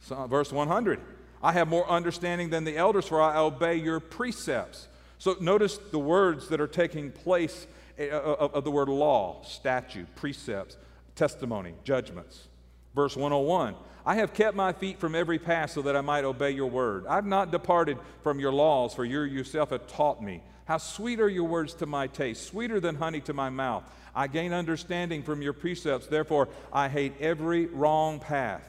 So, 0.01 0.15
uh, 0.15 0.27
verse 0.27 0.51
100 0.51 0.99
I 1.41 1.51
have 1.51 1.67
more 1.67 1.89
understanding 1.89 2.49
than 2.49 2.63
the 2.63 2.77
elders, 2.77 3.07
for 3.07 3.21
I 3.21 3.37
obey 3.37 3.75
your 3.75 3.99
precepts. 3.99 4.87
So 5.17 5.35
notice 5.41 5.77
the 5.77 5.99
words 5.99 6.47
that 6.49 6.61
are 6.61 6.67
taking 6.67 7.11
place 7.11 7.67
eh, 7.97 8.09
uh, 8.09 8.17
uh, 8.17 8.49
of 8.53 8.63
the 8.63 8.71
word 8.71 8.87
law, 8.87 9.41
statute, 9.43 10.07
precepts, 10.15 10.77
testimony, 11.15 11.73
judgments. 11.83 12.47
Verse 12.95 13.15
101 13.15 13.75
I 14.05 14.15
have 14.15 14.33
kept 14.33 14.55
my 14.55 14.73
feet 14.73 14.99
from 14.99 15.15
every 15.15 15.39
path 15.39 15.71
so 15.71 15.81
that 15.83 15.95
I 15.95 16.01
might 16.01 16.25
obey 16.25 16.51
your 16.51 16.69
word. 16.69 17.05
I've 17.07 17.25
not 17.25 17.51
departed 17.51 17.97
from 18.21 18.39
your 18.39 18.51
laws, 18.51 18.93
for 18.93 19.05
you 19.05 19.21
yourself 19.21 19.69
have 19.69 19.87
taught 19.87 20.21
me. 20.21 20.41
How 20.65 20.77
sweet 20.77 21.19
are 21.19 21.29
your 21.29 21.45
words 21.45 21.73
to 21.75 21.85
my 21.85 22.07
taste, 22.07 22.47
sweeter 22.47 22.79
than 22.79 22.95
honey 22.95 23.21
to 23.21 23.33
my 23.33 23.49
mouth. 23.49 23.83
I 24.15 24.27
gain 24.27 24.53
understanding 24.53 25.23
from 25.23 25.41
your 25.41 25.53
precepts, 25.53 26.07
therefore 26.07 26.49
I 26.71 26.89
hate 26.89 27.13
every 27.19 27.65
wrong 27.67 28.19
path. 28.19 28.67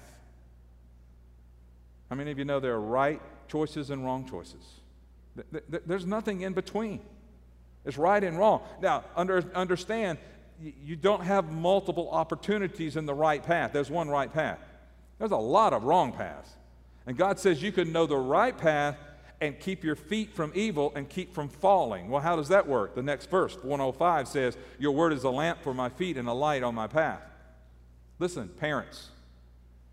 How 2.08 2.16
many 2.16 2.30
of 2.30 2.38
you 2.38 2.44
know 2.44 2.60
there 2.60 2.74
are 2.74 2.80
right 2.80 3.20
choices 3.48 3.90
and 3.90 4.04
wrong 4.04 4.28
choices? 4.28 4.62
There's 5.68 6.06
nothing 6.06 6.42
in 6.42 6.52
between. 6.52 7.00
It's 7.84 7.98
right 7.98 8.22
and 8.22 8.38
wrong. 8.38 8.62
Now, 8.80 9.04
under, 9.16 9.44
understand, 9.54 10.18
you 10.60 10.96
don't 10.96 11.22
have 11.22 11.52
multiple 11.52 12.08
opportunities 12.10 12.96
in 12.96 13.04
the 13.04 13.14
right 13.14 13.42
path. 13.42 13.72
There's 13.72 13.90
one 13.90 14.08
right 14.08 14.32
path. 14.32 14.58
There's 15.18 15.30
a 15.30 15.36
lot 15.36 15.72
of 15.72 15.84
wrong 15.84 16.12
paths. 16.12 16.50
And 17.06 17.16
God 17.16 17.38
says 17.38 17.62
you 17.62 17.72
can 17.72 17.92
know 17.92 18.06
the 18.06 18.16
right 18.16 18.56
path 18.56 18.96
and 19.40 19.58
keep 19.58 19.84
your 19.84 19.96
feet 19.96 20.34
from 20.34 20.52
evil 20.54 20.92
and 20.94 21.08
keep 21.08 21.34
from 21.34 21.48
falling. 21.48 22.08
Well, 22.08 22.22
how 22.22 22.36
does 22.36 22.48
that 22.48 22.66
work? 22.66 22.94
The 22.94 23.02
next 23.02 23.30
verse, 23.30 23.56
105, 23.62 24.28
says, 24.28 24.56
Your 24.78 24.92
word 24.92 25.12
is 25.12 25.24
a 25.24 25.30
lamp 25.30 25.62
for 25.62 25.74
my 25.74 25.88
feet 25.88 26.16
and 26.16 26.28
a 26.28 26.32
light 26.32 26.62
on 26.62 26.74
my 26.74 26.86
path. 26.86 27.20
Listen, 28.18 28.48
parents, 28.48 29.10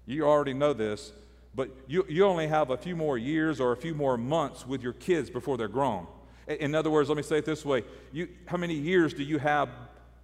you 0.05 0.23
already 0.25 0.53
know 0.53 0.73
this 0.73 1.11
but 1.53 1.69
you, 1.87 2.05
you 2.07 2.25
only 2.25 2.47
have 2.47 2.69
a 2.69 2.77
few 2.77 2.95
more 2.95 3.17
years 3.17 3.59
or 3.59 3.71
a 3.71 3.77
few 3.77 3.93
more 3.93 4.17
months 4.17 4.65
with 4.65 4.81
your 4.81 4.93
kids 4.93 5.29
before 5.29 5.57
they're 5.57 5.67
grown. 5.67 6.07
In 6.47 6.75
other 6.75 6.89
words, 6.89 7.09
let 7.09 7.17
me 7.17 7.23
say 7.23 7.37
it 7.37 7.45
this 7.45 7.65
way 7.65 7.83
you, 8.11 8.29
how 8.45 8.57
many 8.57 8.73
years 8.73 9.13
do 9.13 9.23
you 9.23 9.37
have 9.37 9.69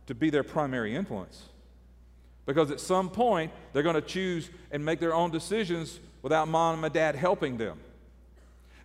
to 0.08 0.16
be 0.16 0.30
their 0.30 0.44
primary 0.44 0.96
influence? 0.96 1.44
Because 2.48 2.72
at 2.72 2.80
some 2.80 3.10
point, 3.10 3.52
they're 3.74 3.84
going 3.84 3.94
to 3.94 4.02
choose 4.02 4.50
and 4.72 4.84
make 4.84 5.00
their 5.00 5.14
own 5.14 5.30
decisions 5.30 6.00
without 6.24 6.48
mom 6.48 6.84
and 6.84 6.94
dad 6.94 7.16
helping 7.16 7.58
them. 7.58 7.80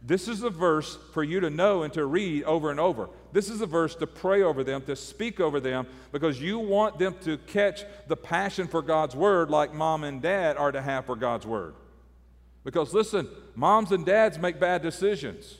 This 0.05 0.27
is 0.27 0.42
a 0.42 0.51
verse 0.51 0.98
for 1.14 1.22
you 1.22 1.38
to 1.40 1.48
know 1.48 1.85
and 1.85 1.92
to 1.92 2.05
read 2.05 2.42
over 2.42 2.72
and 2.72 2.81
over. 2.81 3.09
This 3.33 3.48
is 3.48 3.61
a 3.61 3.66
verse 3.66 3.94
to 3.96 4.07
pray 4.07 4.42
over 4.42 4.64
them, 4.64 4.83
to 4.83 4.96
speak 4.96 5.38
over 5.38 5.61
them, 5.61 5.87
because 6.11 6.42
you 6.42 6.59
want 6.59 6.98
them 6.98 7.14
to 7.22 7.38
catch 7.38 7.85
the 8.09 8.16
passion 8.16 8.66
for 8.66 8.83
God's 8.83 9.14
word 9.14 9.48
like 9.48 9.72
mom 9.72 10.03
and 10.03 10.20
dad 10.20 10.57
are 10.57 10.72
to 10.72 10.83
have 10.83 11.07
for 11.07 11.14
God's 11.14 11.46
word. 11.46 11.75
Because 12.64 12.92
listen, 12.92 13.29
moms 13.55 13.92
and 13.92 14.05
dads 14.05 14.38
make 14.38 14.59
bad 14.59 14.83
decisions. 14.83 15.59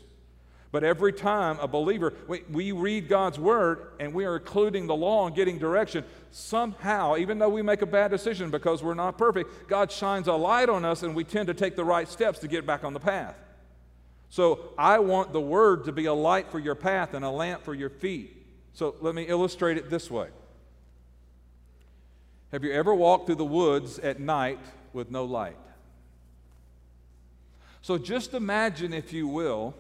But 0.73 0.85
every 0.85 1.13
time 1.13 1.59
a 1.61 1.69
believer, 1.69 2.15
we, 2.27 2.43
we, 2.51 2.73
read 2.73 3.07
God's 3.07 3.39
word 3.39 3.89
and 4.01 4.15
we 4.15 4.25
are 4.25 4.37
including 4.37 4.87
the 4.87 4.97
law 4.97 5.27
and 5.27 5.37
getting 5.37 5.59
direction, 5.59 6.03
somehow, 6.31 7.19
even 7.19 7.39
though 7.39 7.51
we 7.51 7.61
make 7.61 7.83
a 7.83 7.87
bad 7.87 8.11
decision 8.11 8.51
because 8.51 8.83
we're 8.83 8.95
not 8.95 9.19
perfect, 9.19 9.69
God 9.69 9.93
shines 9.93 10.29
a 10.29 10.33
light 10.33 10.71
on 10.71 10.87
us 10.87 11.03
and 11.03 11.15
we 11.15 11.25
tend 11.25 11.49
to 11.49 11.55
take 11.55 11.77
the 11.77 11.85
right 11.85 12.09
steps 12.09 12.39
to 12.39 12.49
get 12.49 12.67
back 12.67 12.85
on 12.85 12.95
the 12.95 13.01
path. 13.01 13.37
So 14.31 14.73
I 14.79 14.99
want 15.01 15.35
the 15.35 15.43
word 15.43 15.85
to 15.85 15.93
be 15.93 16.07
a 16.07 16.15
light 16.15 16.51
for 16.51 16.59
your 16.59 16.75
path 16.75 17.13
and 17.13 17.23
a 17.23 17.31
lamp 17.31 17.65
for 17.65 17.75
your 17.75 17.91
feet. 17.91 18.35
So 18.73 18.95
let 19.03 19.15
me 19.15 19.25
illustrate 19.25 19.77
it 19.77 19.91
this 19.91 20.11
way. 20.11 20.29
Have 22.51 22.65
you 22.65 22.73
ever 22.73 22.95
walked 22.95 23.27
through 23.27 23.35
the 23.35 23.45
woods 23.45 23.99
at 23.99 24.21
night 24.21 24.59
with 24.95 25.11
no 25.11 25.27
light? 25.27 25.57
So 27.83 27.99
just 27.99 28.33
imagine, 28.33 28.95
if 28.95 29.13
you 29.13 29.29
will, 29.29 29.75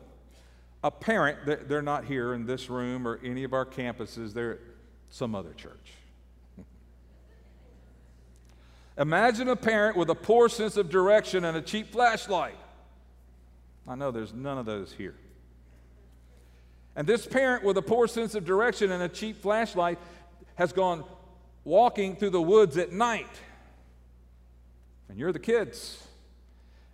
a 0.83 0.91
parent, 0.91 1.69
they're 1.69 1.83
not 1.83 2.05
here 2.05 2.35
in 2.35 2.45
this 2.45 2.69
room 2.69 3.07
or 3.07 3.21
any 3.23 3.45
of 3.45 3.53
our 3.53 3.65
campuses, 3.65 4.33
they're 4.33 4.53
at 4.53 4.59
some 5.11 5.35
other 5.35 5.53
church. 5.53 5.93
Imagine 8.99 9.49
a 9.49 9.57
parent 9.57 9.97
with 9.97 10.11
a 10.11 10.15
poor 10.15 10.49
sense 10.49 10.77
of 10.77 10.91
direction 10.91 11.45
and 11.45 11.57
a 11.57 11.63
cheap 11.63 11.93
flashlight. 11.93 12.57
I 13.89 13.95
know 13.95 14.11
there's 14.11 14.35
none 14.35 14.59
of 14.59 14.67
those 14.67 14.93
here. 14.93 15.15
And 16.95 17.07
this 17.07 17.27
parent 17.27 17.65
with 17.65 17.79
a 17.79 17.83
poor 17.83 18.07
sense 18.07 18.35
of 18.35 18.45
direction 18.45 18.93
and 18.93 19.03
a 19.03 19.09
cheap 19.09 19.41
flashlight 19.41 19.99
has 20.57 20.73
gone 20.73 21.05
walking 21.65 22.17
through 22.17 22.31
the 22.31 22.43
woods 22.43 22.77
at 22.77 22.93
night. 22.93 23.31
And 25.09 25.19
you're 25.19 25.33
the 25.33 25.39
kids. 25.39 26.07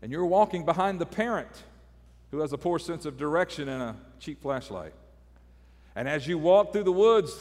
And 0.00 0.12
you're 0.12 0.26
walking 0.26 0.64
behind 0.64 1.00
the 1.00 1.06
parent 1.06 1.50
who 2.30 2.40
has 2.40 2.52
a 2.52 2.58
poor 2.58 2.78
sense 2.78 3.06
of 3.06 3.16
direction 3.16 3.68
and 3.68 3.82
a 3.82 3.96
cheap 4.20 4.42
flashlight. 4.42 4.92
And 5.96 6.08
as 6.08 6.26
you 6.26 6.38
walk 6.38 6.72
through 6.72 6.84
the 6.84 6.92
woods, 6.92 7.32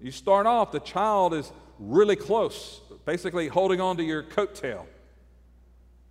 you 0.00 0.10
start 0.10 0.46
off, 0.46 0.72
the 0.72 0.80
child 0.80 1.32
is 1.32 1.52
really 1.78 2.16
close, 2.16 2.80
basically 3.04 3.48
holding 3.48 3.80
on 3.80 3.96
to 3.96 4.02
your 4.02 4.22
coattail. 4.22 4.86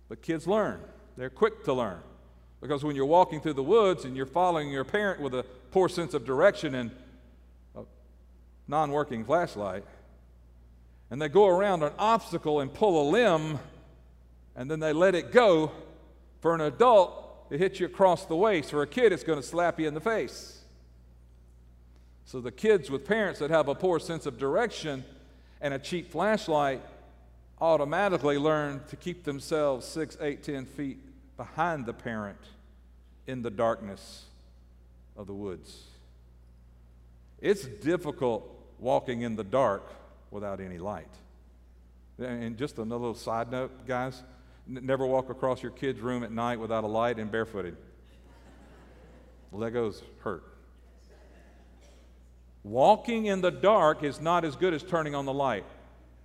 But 0.08 0.22
kids 0.22 0.46
learn, 0.46 0.80
they're 1.16 1.30
quick 1.30 1.64
to 1.64 1.72
learn. 1.72 2.00
Because 2.60 2.82
when 2.82 2.96
you're 2.96 3.06
walking 3.06 3.40
through 3.40 3.52
the 3.52 3.62
woods 3.62 4.04
and 4.04 4.16
you're 4.16 4.26
following 4.26 4.70
your 4.70 4.84
parent 4.84 5.20
with 5.20 5.34
a 5.34 5.44
poor 5.70 5.88
sense 5.88 6.14
of 6.14 6.24
direction 6.24 6.74
and 6.74 6.90
a 7.76 7.82
non 8.66 8.90
working 8.90 9.24
flashlight, 9.24 9.84
and 11.10 11.20
they 11.20 11.28
go 11.28 11.46
around 11.46 11.82
an 11.82 11.92
obstacle 11.98 12.60
and 12.60 12.72
pull 12.72 13.08
a 13.08 13.10
limb, 13.10 13.58
and 14.56 14.70
then 14.70 14.80
they 14.80 14.92
let 14.92 15.14
it 15.14 15.32
go, 15.32 15.70
for 16.40 16.54
an 16.54 16.60
adult, 16.62 17.25
it 17.50 17.60
hits 17.60 17.80
you 17.80 17.86
across 17.86 18.26
the 18.26 18.36
waist. 18.36 18.70
For 18.70 18.82
a 18.82 18.86
kid, 18.86 19.12
it's 19.12 19.22
going 19.22 19.40
to 19.40 19.46
slap 19.46 19.78
you 19.78 19.86
in 19.86 19.94
the 19.94 20.00
face. 20.00 20.60
So 22.24 22.40
the 22.40 22.50
kids 22.50 22.90
with 22.90 23.04
parents 23.04 23.38
that 23.38 23.50
have 23.50 23.68
a 23.68 23.74
poor 23.74 24.00
sense 24.00 24.26
of 24.26 24.38
direction 24.38 25.04
and 25.60 25.72
a 25.72 25.78
cheap 25.78 26.10
flashlight 26.10 26.82
automatically 27.60 28.36
learn 28.36 28.82
to 28.88 28.96
keep 28.96 29.24
themselves 29.24 29.86
six, 29.86 30.16
eight, 30.20 30.42
ten 30.42 30.66
feet 30.66 30.98
behind 31.36 31.86
the 31.86 31.92
parent 31.92 32.38
in 33.26 33.42
the 33.42 33.50
darkness 33.50 34.24
of 35.16 35.26
the 35.26 35.32
woods. 35.32 35.84
It's 37.40 37.64
difficult 37.64 38.50
walking 38.78 39.22
in 39.22 39.36
the 39.36 39.44
dark 39.44 39.84
without 40.30 40.60
any 40.60 40.78
light. 40.78 41.08
And 42.18 42.56
just 42.56 42.78
another 42.78 43.00
little 43.00 43.14
side 43.14 43.50
note, 43.50 43.86
guys 43.86 44.22
never 44.66 45.06
walk 45.06 45.30
across 45.30 45.62
your 45.62 45.72
kid's 45.72 46.00
room 46.00 46.22
at 46.22 46.32
night 46.32 46.58
without 46.58 46.84
a 46.84 46.88
light 46.88 47.18
and 47.18 47.30
barefooted. 47.30 47.76
Legos 49.52 50.02
hurt. 50.20 50.44
Walking 52.62 53.26
in 53.26 53.40
the 53.40 53.50
dark 53.50 54.02
is 54.02 54.20
not 54.20 54.44
as 54.44 54.56
good 54.56 54.74
as 54.74 54.82
turning 54.82 55.14
on 55.14 55.24
the 55.24 55.32
light. 55.32 55.64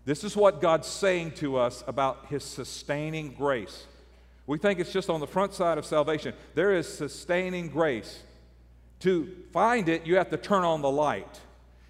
This 0.06 0.24
is 0.24 0.36
what 0.36 0.60
God's 0.60 0.88
saying 0.88 1.34
to 1.34 1.58
us 1.58 1.84
about 1.88 2.26
His 2.28 2.44
sustaining 2.44 3.34
grace. 3.34 3.86
We 4.48 4.58
think 4.58 4.80
it's 4.80 4.92
just 4.92 5.10
on 5.10 5.20
the 5.20 5.28
front 5.28 5.54
side 5.54 5.78
of 5.78 5.86
salvation. 5.86 6.34
There 6.56 6.74
is 6.74 6.92
sustaining 6.92 7.70
grace. 7.70 8.24
To 9.02 9.32
find 9.54 9.88
it, 9.88 10.06
you 10.06 10.16
have 10.16 10.30
to 10.32 10.38
turn 10.38 10.64
on 10.64 10.82
the 10.82 10.90
light. 10.90 11.40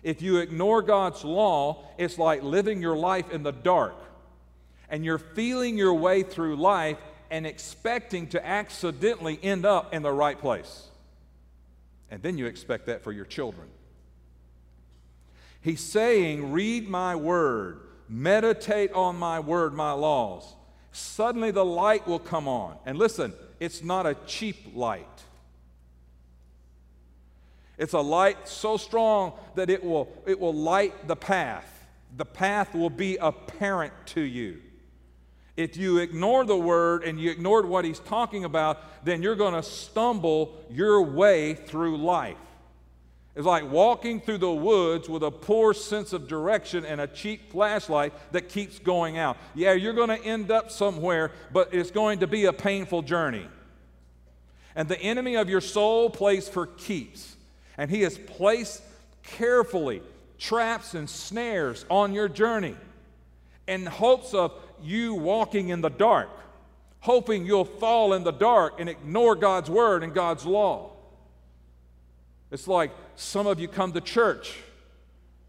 If 0.04 0.22
you 0.22 0.38
ignore 0.38 0.82
God's 0.82 1.24
law, 1.24 1.86
it's 1.98 2.18
like 2.18 2.44
living 2.44 2.82
your 2.82 2.98
life 2.98 3.32
in 3.32 3.44
the 3.44 3.52
dark 3.52 3.96
and 4.92 5.06
you're 5.06 5.18
feeling 5.18 5.78
your 5.78 5.94
way 5.94 6.22
through 6.22 6.58
life 6.58 6.98
and 7.32 7.48
expecting 7.48 8.28
to 8.28 8.46
accidentally 8.46 9.40
end 9.42 9.66
up 9.66 9.94
in 9.94 10.04
the 10.04 10.12
right 10.12 10.38
place. 10.38 10.90
And 12.12 12.22
then 12.22 12.38
you 12.38 12.46
expect 12.46 12.88
that 12.88 13.02
for 13.02 13.14
your 13.14 13.24
children. 13.24 13.70
He's 15.62 15.80
saying, 15.80 16.52
Read 16.52 16.90
my 16.90 17.16
word, 17.16 17.80
meditate 18.10 18.92
on 18.92 19.16
my 19.16 19.40
word, 19.40 19.74
my 19.74 19.94
laws. 19.94 20.56
Suddenly 20.92 21.52
the 21.52 21.64
light 21.64 22.06
will 22.06 22.20
come 22.20 22.50
on. 22.50 22.76
And 22.86 22.98
listen, 22.98 23.34
it's 23.62 23.82
not 23.82 24.06
a 24.06 24.16
cheap 24.28 24.76
light. 24.76 25.08
It's 27.78 27.94
a 27.94 28.02
light 28.02 28.50
so 28.50 28.76
strong 28.76 29.34
that 29.56 29.70
it 29.70 29.82
will, 29.82 30.12
it 30.28 30.38
will 30.38 30.54
light 30.54 31.08
the 31.08 31.16
path. 31.16 31.88
The 32.18 32.26
path 32.26 32.76
will 32.76 32.90
be 32.90 33.16
apparent 33.16 33.94
to 34.08 34.22
you. 34.22 34.62
If 35.58 35.76
you 35.78 35.98
ignore 35.98 36.46
the 36.46 36.58
word 36.58 37.04
and 37.04 37.20
you 37.20 37.30
ignored 37.30 37.66
what 37.66 37.86
he's 37.86 38.00
talking 38.00 38.46
about, 38.46 39.06
then 39.06 39.22
you're 39.22 39.36
going 39.36 39.54
to 39.54 39.64
stumble 39.64 40.56
your 40.70 41.02
way 41.02 41.54
through 41.54 41.98
life. 41.98 42.38
It's 43.36 43.46
like 43.46 43.70
walking 43.70 44.20
through 44.20 44.40
the 44.40 44.52
woods 44.52 45.08
with 45.08 45.24
a 45.24 45.32
poor 45.32 45.74
sense 45.74 46.12
of 46.12 46.28
direction 46.28 46.86
and 46.86 47.00
a 47.00 47.08
cheap 47.08 47.52
flashlight 47.52 48.14
that 48.34 48.50
keeps 48.50 48.78
going 48.80 49.18
out. 49.18 49.38
Yeah, 49.56 49.74
you're 49.74 49.94
going 49.94 50.10
to 50.10 50.22
end 50.22 50.52
up 50.52 50.70
somewhere, 50.70 51.32
but 51.54 51.74
it's 51.74 51.92
going 51.92 52.20
to 52.20 52.28
be 52.28 52.46
a 52.46 52.54
painful 52.54 53.04
journey. 53.04 53.48
And 54.76 54.88
the 54.88 55.00
enemy 55.00 55.36
of 55.36 55.50
your 55.50 55.62
soul 55.62 56.10
plays 56.10 56.50
for 56.50 56.66
keeps. 56.66 57.36
And 57.78 57.90
he 57.90 58.02
has 58.02 58.18
placed 58.18 58.82
carefully 59.24 60.02
traps 60.38 60.94
and 60.94 61.10
snares 61.10 61.86
on 61.90 62.14
your 62.14 62.28
journey 62.28 62.76
in 63.68 63.86
hopes 63.86 64.34
of 64.34 64.54
you 64.84 65.14
walking 65.14 65.70
in 65.70 65.82
the 65.82 65.90
dark, 65.90 66.30
hoping 67.00 67.46
you'll 67.46 67.66
fall 67.66 68.14
in 68.14 68.24
the 68.24 68.32
dark 68.32 68.80
and 68.80 68.90
ignore 68.90 69.36
God's 69.36 69.70
word 69.70 70.04
and 70.04 70.14
God's 70.14 70.46
law. 70.46 70.92
It's 72.52 72.68
like 72.68 72.92
some 73.16 73.48
of 73.48 73.60
you 73.60 73.68
come 73.68 73.94
to 73.94 74.02
church 74.02 74.58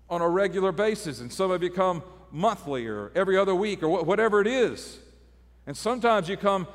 on 0.08 0.20
a 0.20 0.28
regular 0.28 0.72
basis, 0.72 1.20
and 1.20 1.32
some 1.32 1.50
of 1.50 1.62
you 1.62 1.70
come 1.70 2.02
monthly 2.30 2.86
or 2.86 3.10
every 3.14 3.36
other 3.36 3.54
week 3.54 3.82
or 3.82 4.04
whatever 4.04 4.40
it 4.40 4.46
is. 4.46 4.98
And 5.66 5.76
sometimes 5.76 6.28
you 6.28 6.36
come 6.36 6.66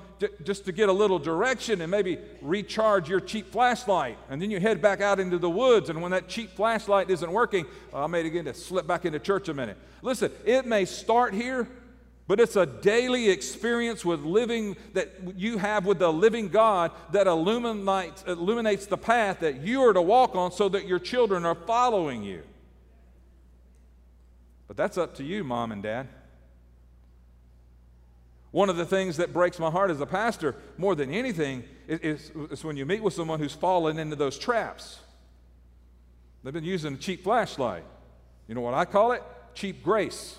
just 0.44 0.66
to 0.66 0.72
get 0.72 0.90
a 0.90 0.94
little 0.94 1.20
direction 1.20 1.82
and 1.82 1.92
maybe 1.92 2.18
recharge 2.42 3.10
your 3.10 3.20
cheap 3.20 3.52
flashlight. 3.52 4.18
And 4.30 4.42
then 4.42 4.50
you 4.50 4.60
head 4.60 4.82
back 4.82 5.02
out 5.02 5.20
into 5.20 5.38
the 5.38 5.50
woods. 5.50 5.90
And 5.90 6.02
when 6.02 6.12
that 6.12 6.28
cheap 6.28 6.56
flashlight 6.56 7.10
isn't 7.10 7.32
working, 7.32 7.66
well, 7.92 8.04
I 8.04 8.08
may 8.08 8.24
begin 8.24 8.46
to 8.46 8.54
slip 8.54 8.88
back 8.88 9.06
into 9.06 9.20
church 9.20 9.50
a 9.50 9.54
minute. 9.54 9.78
Listen, 10.02 10.32
it 10.46 10.66
may 10.66 10.86
start 10.86 11.34
here, 11.34 11.68
but 12.28 12.42
it's 12.42 12.58
a 12.58 12.66
daily 12.66 13.30
experience 13.30 14.04
with 14.04 14.22
living 14.22 14.76
that 14.94 15.10
you 15.38 15.58
have 15.58 15.86
with 15.86 16.00
the 16.00 16.12
living 16.12 16.50
God 16.50 16.92
that 17.14 17.26
illuminates, 17.26 18.24
illuminates 18.28 18.86
the 18.86 18.98
path 18.98 19.40
that 19.40 19.62
you 19.62 19.82
are 19.84 19.94
to 19.94 20.02
walk 20.02 20.36
on 20.36 20.52
so 20.52 20.68
that 20.70 20.86
your 20.86 21.00
children 21.00 21.46
are 21.46 21.56
following 21.56 22.24
you. 22.24 22.44
But 24.68 24.76
that's 24.76 24.98
up 24.98 25.16
to 25.16 25.24
you, 25.24 25.46
mom 25.46 25.72
and 25.72 25.82
dad. 25.82 26.10
One 28.52 28.70
of 28.70 28.76
the 28.76 28.86
things 28.86 29.18
that 29.18 29.32
breaks 29.32 29.58
my 29.58 29.70
heart 29.70 29.90
as 29.90 30.02
a 30.02 30.06
pastor 30.06 30.56
more 30.78 30.96
than 30.96 31.12
anything 31.12 31.64
is, 31.88 32.00
is, 32.00 32.32
is 32.52 32.64
when 32.64 32.76
you 32.76 32.86
meet 32.86 33.02
with 33.02 33.14
someone 33.14 33.40
who's 33.40 33.54
fallen 33.54 34.00
into 34.00 34.18
those 34.18 34.38
traps. 34.38 35.00
They've 36.44 36.54
been 36.54 36.64
using 36.66 36.96
a 36.96 36.98
cheap 36.98 37.24
flashlight. 37.24 37.84
You 38.48 38.56
know 38.56 38.62
what 38.62 38.74
I 38.74 38.84
call 38.86 39.14
it? 39.14 39.24
Cheap 39.54 39.84
grace. 39.84 40.38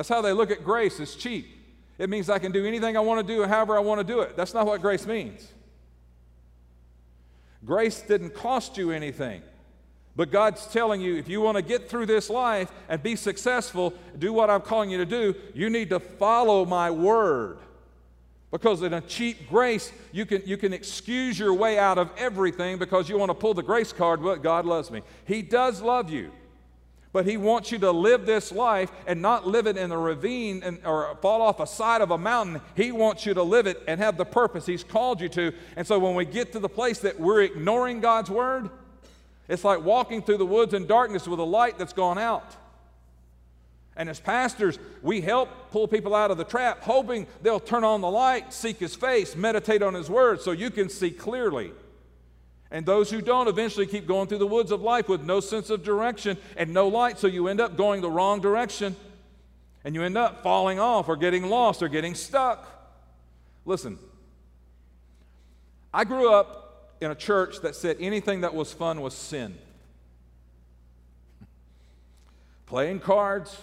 That's 0.00 0.08
how 0.08 0.22
they 0.22 0.32
look 0.32 0.50
at 0.50 0.64
grace 0.64 0.98
as 0.98 1.14
cheap. 1.14 1.46
It 1.98 2.08
means 2.08 2.30
I 2.30 2.38
can 2.38 2.52
do 2.52 2.64
anything 2.64 2.96
I 2.96 3.00
want 3.00 3.20
to 3.20 3.34
do 3.34 3.46
however 3.46 3.76
I 3.76 3.80
want 3.80 3.98
to 4.00 4.12
do 4.14 4.20
it. 4.20 4.34
That's 4.34 4.54
not 4.54 4.64
what 4.64 4.80
grace 4.80 5.06
means. 5.06 5.46
Grace 7.66 8.00
didn't 8.00 8.34
cost 8.34 8.78
you 8.78 8.92
anything. 8.92 9.42
But 10.16 10.30
God's 10.30 10.66
telling 10.68 11.02
you 11.02 11.16
if 11.16 11.28
you 11.28 11.42
want 11.42 11.56
to 11.58 11.62
get 11.62 11.90
through 11.90 12.06
this 12.06 12.30
life 12.30 12.72
and 12.88 13.02
be 13.02 13.14
successful, 13.14 13.92
do 14.18 14.32
what 14.32 14.48
I'm 14.48 14.62
calling 14.62 14.88
you 14.88 14.96
to 14.96 15.04
do, 15.04 15.34
you 15.52 15.68
need 15.68 15.90
to 15.90 16.00
follow 16.00 16.64
my 16.64 16.90
word. 16.90 17.58
Because 18.50 18.80
in 18.80 18.94
a 18.94 19.02
cheap 19.02 19.50
grace, 19.50 19.92
you 20.12 20.24
can, 20.24 20.40
you 20.46 20.56
can 20.56 20.72
excuse 20.72 21.38
your 21.38 21.52
way 21.52 21.78
out 21.78 21.98
of 21.98 22.10
everything 22.16 22.78
because 22.78 23.10
you 23.10 23.18
want 23.18 23.28
to 23.28 23.34
pull 23.34 23.52
the 23.52 23.62
grace 23.62 23.92
card, 23.92 24.22
but 24.22 24.42
God 24.42 24.64
loves 24.64 24.90
me. 24.90 25.02
He 25.26 25.42
does 25.42 25.82
love 25.82 26.08
you. 26.08 26.32
But 27.12 27.26
he 27.26 27.36
wants 27.36 27.72
you 27.72 27.78
to 27.80 27.90
live 27.90 28.24
this 28.24 28.52
life 28.52 28.92
and 29.06 29.20
not 29.20 29.46
live 29.46 29.66
it 29.66 29.76
in 29.76 29.90
a 29.90 29.98
ravine 29.98 30.62
and, 30.62 30.78
or 30.84 31.16
fall 31.20 31.42
off 31.42 31.58
a 31.58 31.66
side 31.66 32.02
of 32.02 32.12
a 32.12 32.18
mountain. 32.18 32.60
He 32.76 32.92
wants 32.92 33.26
you 33.26 33.34
to 33.34 33.42
live 33.42 33.66
it 33.66 33.82
and 33.88 34.00
have 34.00 34.16
the 34.16 34.24
purpose 34.24 34.64
he's 34.64 34.84
called 34.84 35.20
you 35.20 35.28
to. 35.30 35.52
And 35.76 35.84
so 35.86 35.98
when 35.98 36.14
we 36.14 36.24
get 36.24 36.52
to 36.52 36.60
the 36.60 36.68
place 36.68 37.00
that 37.00 37.18
we're 37.18 37.42
ignoring 37.42 38.00
God's 38.00 38.30
word, 38.30 38.70
it's 39.48 39.64
like 39.64 39.82
walking 39.82 40.22
through 40.22 40.38
the 40.38 40.46
woods 40.46 40.72
in 40.72 40.86
darkness 40.86 41.26
with 41.26 41.40
a 41.40 41.44
light 41.44 41.78
that's 41.78 41.92
gone 41.92 42.18
out. 42.18 42.56
And 43.96 44.08
as 44.08 44.20
pastors, 44.20 44.78
we 45.02 45.20
help 45.20 45.48
pull 45.72 45.88
people 45.88 46.14
out 46.14 46.30
of 46.30 46.38
the 46.38 46.44
trap, 46.44 46.82
hoping 46.82 47.26
they'll 47.42 47.58
turn 47.58 47.82
on 47.82 48.00
the 48.00 48.10
light, 48.10 48.52
seek 48.52 48.78
his 48.78 48.94
face, 48.94 49.34
meditate 49.34 49.82
on 49.82 49.94
his 49.94 50.08
word 50.08 50.40
so 50.40 50.52
you 50.52 50.70
can 50.70 50.88
see 50.88 51.10
clearly. 51.10 51.72
And 52.70 52.86
those 52.86 53.10
who 53.10 53.20
don't 53.20 53.48
eventually 53.48 53.86
keep 53.86 54.06
going 54.06 54.28
through 54.28 54.38
the 54.38 54.46
woods 54.46 54.70
of 54.70 54.80
life 54.80 55.08
with 55.08 55.22
no 55.22 55.40
sense 55.40 55.70
of 55.70 55.82
direction 55.82 56.38
and 56.56 56.72
no 56.72 56.86
light, 56.86 57.18
so 57.18 57.26
you 57.26 57.48
end 57.48 57.60
up 57.60 57.76
going 57.76 58.00
the 58.00 58.10
wrong 58.10 58.40
direction. 58.40 58.94
And 59.84 59.94
you 59.94 60.02
end 60.02 60.16
up 60.16 60.42
falling 60.42 60.78
off 60.78 61.08
or 61.08 61.16
getting 61.16 61.48
lost 61.48 61.82
or 61.82 61.88
getting 61.88 62.14
stuck. 62.14 62.66
Listen, 63.64 63.98
I 65.92 66.04
grew 66.04 66.32
up 66.32 66.96
in 67.00 67.10
a 67.10 67.14
church 67.14 67.60
that 67.62 67.74
said 67.74 67.96
anything 67.98 68.42
that 68.42 68.54
was 68.54 68.72
fun 68.72 69.00
was 69.00 69.14
sin. 69.14 69.56
Playing 72.66 73.00
cards, 73.00 73.56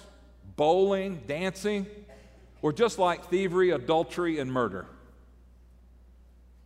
bowling, 0.58 1.22
dancing 1.28 1.86
were 2.62 2.74
just 2.74 3.00
like 3.00 3.26
thievery, 3.26 3.70
adultery, 3.70 4.40
and 4.40 4.52
murder. 4.52 4.86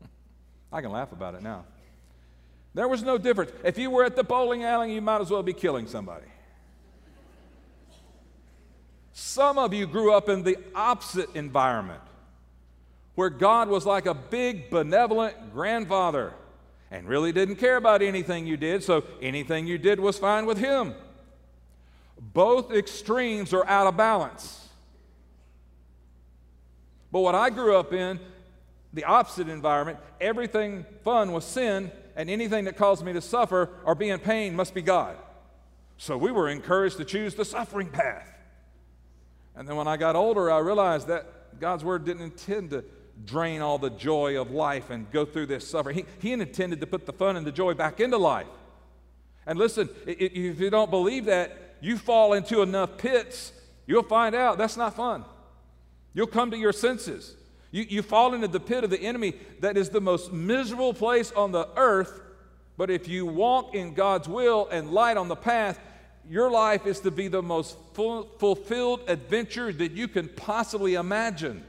I 0.73 0.81
can 0.81 0.91
laugh 0.91 1.11
about 1.11 1.35
it 1.35 1.43
now. 1.43 1.65
There 2.73 2.87
was 2.87 3.03
no 3.03 3.17
difference. 3.17 3.51
If 3.63 3.77
you 3.77 3.89
were 3.89 4.05
at 4.05 4.15
the 4.15 4.23
bowling 4.23 4.63
alley, 4.63 4.93
you 4.93 5.01
might 5.01 5.21
as 5.21 5.29
well 5.29 5.43
be 5.43 5.53
killing 5.53 5.87
somebody. 5.87 6.27
Some 9.11 9.57
of 9.57 9.73
you 9.73 9.87
grew 9.87 10.13
up 10.13 10.29
in 10.29 10.43
the 10.43 10.57
opposite 10.73 11.35
environment 11.35 12.01
where 13.15 13.29
God 13.29 13.67
was 13.67 13.85
like 13.85 14.05
a 14.05 14.13
big, 14.13 14.69
benevolent 14.69 15.53
grandfather 15.53 16.33
and 16.89 17.07
really 17.07 17.31
didn't 17.31 17.57
care 17.57 17.77
about 17.77 18.01
anything 18.01 18.47
you 18.47 18.57
did, 18.57 18.83
so 18.83 19.03
anything 19.21 19.67
you 19.67 19.77
did 19.77 19.99
was 19.99 20.17
fine 20.17 20.45
with 20.45 20.57
Him. 20.57 20.93
Both 22.19 22.71
extremes 22.71 23.53
are 23.53 23.65
out 23.67 23.87
of 23.87 23.97
balance. 23.97 24.69
But 27.11 27.21
what 27.21 27.35
I 27.35 27.49
grew 27.49 27.75
up 27.75 27.91
in, 27.93 28.19
the 28.93 29.03
opposite 29.03 29.49
environment, 29.49 29.99
everything 30.19 30.85
fun 31.03 31.31
was 31.31 31.45
sin, 31.45 31.91
and 32.15 32.29
anything 32.29 32.65
that 32.65 32.77
caused 32.77 33.03
me 33.05 33.13
to 33.13 33.21
suffer 33.21 33.69
or 33.85 33.95
be 33.95 34.09
in 34.09 34.19
pain 34.19 34.55
must 34.55 34.73
be 34.73 34.81
God. 34.81 35.17
So 35.97 36.17
we 36.17 36.31
were 36.31 36.49
encouraged 36.49 36.97
to 36.97 37.05
choose 37.05 37.35
the 37.35 37.45
suffering 37.45 37.89
path. 37.89 38.27
And 39.55 39.67
then 39.67 39.75
when 39.75 39.87
I 39.87 39.97
got 39.97 40.15
older, 40.15 40.49
I 40.51 40.59
realized 40.59 41.07
that 41.07 41.59
God's 41.59 41.83
word 41.83 42.05
didn't 42.05 42.23
intend 42.23 42.71
to 42.71 42.83
drain 43.25 43.61
all 43.61 43.77
the 43.77 43.89
joy 43.89 44.39
of 44.39 44.51
life 44.51 44.89
and 44.89 45.11
go 45.11 45.25
through 45.25 45.45
this 45.45 45.67
suffering. 45.67 45.97
He, 45.97 46.05
he 46.19 46.33
intended 46.33 46.79
to 46.81 46.87
put 46.87 47.05
the 47.05 47.13
fun 47.13 47.35
and 47.35 47.45
the 47.45 47.51
joy 47.51 47.73
back 47.73 47.99
into 47.99 48.17
life. 48.17 48.47
And 49.45 49.59
listen, 49.59 49.89
if 50.05 50.59
you 50.59 50.69
don't 50.69 50.89
believe 50.89 51.25
that, 51.25 51.75
you 51.81 51.97
fall 51.97 52.33
into 52.33 52.61
enough 52.61 52.97
pits, 52.97 53.53
you'll 53.87 54.03
find 54.03 54.35
out 54.35 54.57
that's 54.57 54.77
not 54.77 54.95
fun. 54.95 55.25
You'll 56.13 56.27
come 56.27 56.51
to 56.51 56.57
your 56.57 56.73
senses. 56.73 57.35
You, 57.71 57.85
you 57.87 58.01
fall 58.01 58.33
into 58.33 58.47
the 58.47 58.59
pit 58.59 58.83
of 58.83 58.89
the 58.89 59.01
enemy 59.01 59.33
that 59.61 59.77
is 59.77 59.89
the 59.89 60.01
most 60.01 60.31
miserable 60.31 60.93
place 60.93 61.31
on 61.31 61.51
the 61.51 61.67
earth. 61.75 62.21
But 62.77 62.89
if 62.89 63.07
you 63.07 63.25
walk 63.25 63.75
in 63.75 63.93
God's 63.93 64.27
will 64.27 64.67
and 64.71 64.91
light 64.91 65.17
on 65.17 65.27
the 65.27 65.35
path, 65.35 65.79
your 66.29 66.51
life 66.51 66.85
is 66.85 66.99
to 67.01 67.11
be 67.11 67.27
the 67.27 67.41
most 67.41 67.77
fulfilled 67.93 69.01
adventure 69.07 69.71
that 69.71 69.91
you 69.91 70.07
can 70.07 70.29
possibly 70.29 70.95
imagine. 70.95 71.63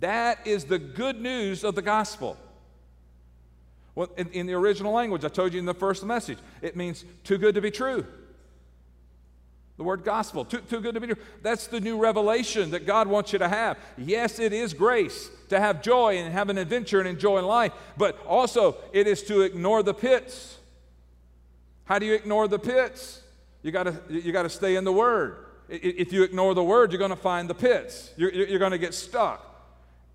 That 0.00 0.46
is 0.46 0.64
the 0.64 0.78
good 0.78 1.20
news 1.20 1.64
of 1.64 1.74
the 1.74 1.82
gospel. 1.82 2.36
Well, 3.94 4.10
in, 4.16 4.28
in 4.30 4.46
the 4.46 4.54
original 4.54 4.92
language, 4.92 5.24
I 5.24 5.28
told 5.28 5.54
you 5.54 5.58
in 5.58 5.64
the 5.64 5.74
first 5.74 6.04
message, 6.04 6.38
it 6.60 6.76
means 6.76 7.04
too 7.24 7.38
good 7.38 7.54
to 7.54 7.62
be 7.62 7.70
true. 7.70 8.06
The 9.76 9.84
word 9.84 10.04
gospel, 10.04 10.44
too, 10.44 10.60
too 10.60 10.80
good 10.80 10.94
to 10.94 11.00
be 11.00 11.08
true. 11.08 11.22
That's 11.42 11.66
the 11.66 11.80
new 11.80 11.98
revelation 11.98 12.70
that 12.70 12.86
God 12.86 13.08
wants 13.08 13.32
you 13.32 13.38
to 13.40 13.48
have. 13.48 13.76
Yes, 13.98 14.38
it 14.38 14.54
is 14.54 14.72
grace 14.72 15.30
to 15.50 15.60
have 15.60 15.82
joy 15.82 16.16
and 16.16 16.32
have 16.32 16.48
an 16.48 16.56
adventure 16.56 16.98
and 16.98 17.06
enjoy 17.06 17.42
life, 17.42 17.72
but 17.96 18.18
also 18.26 18.76
it 18.92 19.06
is 19.06 19.22
to 19.24 19.42
ignore 19.42 19.82
the 19.82 19.92
pits. 19.92 20.56
How 21.84 21.98
do 21.98 22.06
you 22.06 22.14
ignore 22.14 22.48
the 22.48 22.58
pits? 22.58 23.22
You 23.62 23.70
got 23.70 23.84
to 23.84 24.00
you 24.08 24.32
got 24.32 24.44
to 24.44 24.48
stay 24.48 24.76
in 24.76 24.84
the 24.84 24.92
Word. 24.92 25.44
If 25.68 26.12
you 26.12 26.22
ignore 26.22 26.54
the 26.54 26.64
Word, 26.64 26.92
you're 26.92 27.08
to 27.08 27.16
find 27.16 27.50
the 27.50 27.54
pits. 27.54 28.12
You're, 28.16 28.32
you're 28.32 28.58
to 28.70 28.78
get 28.78 28.94
stuck. 28.94 29.42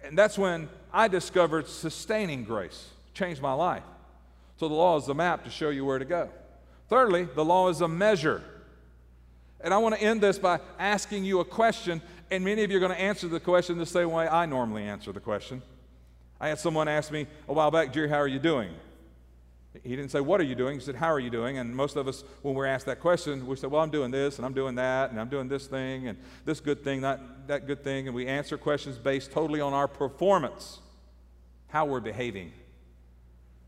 And 0.03 0.17
that's 0.17 0.37
when 0.37 0.69
I 0.91 1.07
discovered 1.07 1.67
sustaining 1.67 2.45
grace, 2.45 2.89
changed 3.13 3.41
my 3.41 3.53
life. 3.53 3.83
So 4.57 4.67
the 4.67 4.75
law 4.75 4.97
is 4.97 5.05
the 5.05 5.15
map 5.15 5.43
to 5.43 5.49
show 5.49 5.69
you 5.69 5.85
where 5.85 5.99
to 5.99 6.05
go. 6.05 6.29
Thirdly, 6.89 7.27
the 7.35 7.45
law 7.45 7.69
is 7.69 7.81
a 7.81 7.87
measure. 7.87 8.43
And 9.63 9.73
I 9.73 9.77
want 9.77 9.95
to 9.95 10.01
end 10.01 10.21
this 10.21 10.39
by 10.39 10.59
asking 10.79 11.25
you 11.25 11.39
a 11.39 11.45
question, 11.45 12.01
and 12.29 12.43
many 12.43 12.63
of 12.63 12.71
you 12.71 12.77
are 12.77 12.79
going 12.79 12.91
to 12.91 12.99
answer 12.99 13.27
the 13.27 13.39
question 13.39 13.77
the 13.77 13.85
same 13.85 14.11
way 14.11 14.27
I 14.27 14.45
normally 14.45 14.83
answer 14.83 15.11
the 15.11 15.19
question. 15.19 15.61
I 16.39 16.49
had 16.49 16.59
someone 16.59 16.87
ask 16.87 17.11
me 17.11 17.27
a 17.47 17.53
while 17.53 17.69
back, 17.69 17.93
Jerry, 17.93 18.09
how 18.09 18.17
are 18.17 18.27
you 18.27 18.39
doing? 18.39 18.71
He 19.83 19.95
didn't 19.95 20.09
say, 20.09 20.19
What 20.19 20.41
are 20.41 20.43
you 20.43 20.55
doing? 20.55 20.79
He 20.79 20.83
said, 20.83 20.95
How 20.95 21.11
are 21.11 21.19
you 21.19 21.29
doing? 21.29 21.57
And 21.57 21.73
most 21.73 21.95
of 21.95 22.07
us, 22.07 22.23
when 22.41 22.55
we're 22.55 22.65
asked 22.65 22.87
that 22.87 22.99
question, 22.99 23.45
we 23.47 23.55
say, 23.55 23.67
Well, 23.67 23.81
I'm 23.81 23.89
doing 23.89 24.11
this, 24.11 24.37
and 24.37 24.45
I'm 24.45 24.53
doing 24.53 24.75
that, 24.75 25.11
and 25.11 25.19
I'm 25.19 25.29
doing 25.29 25.47
this 25.47 25.67
thing, 25.67 26.07
and 26.07 26.17
this 26.43 26.59
good 26.59 26.83
thing, 26.83 27.01
that, 27.01 27.47
that 27.47 27.67
good 27.67 27.83
thing. 27.83 28.07
And 28.07 28.15
we 28.15 28.27
answer 28.27 28.57
questions 28.57 28.97
based 28.97 29.31
totally 29.31 29.61
on 29.61 29.73
our 29.73 29.87
performance, 29.87 30.79
how 31.67 31.85
we're 31.85 32.01
behaving. 32.01 32.51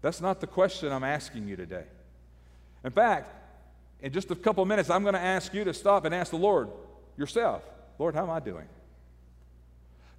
That's 0.02 0.20
not 0.20 0.42
the 0.42 0.48
question 0.48 0.92
I'm 0.92 1.06
asking 1.06 1.48
you 1.48 1.56
today. 1.56 1.86
In 2.84 2.92
fact, 2.92 3.43
in 4.04 4.12
just 4.12 4.30
a 4.30 4.36
couple 4.36 4.64
minutes, 4.66 4.90
I'm 4.90 5.02
going 5.02 5.16
to 5.16 5.20
ask 5.20 5.54
you 5.54 5.64
to 5.64 5.74
stop 5.74 6.04
and 6.04 6.14
ask 6.14 6.30
the 6.30 6.38
Lord 6.38 6.70
yourself 7.18 7.64
Lord, 8.00 8.16
how 8.16 8.24
am 8.24 8.30
I 8.30 8.40
doing? 8.40 8.68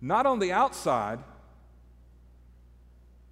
Not 0.00 0.26
on 0.26 0.38
the 0.38 0.52
outside. 0.52 1.18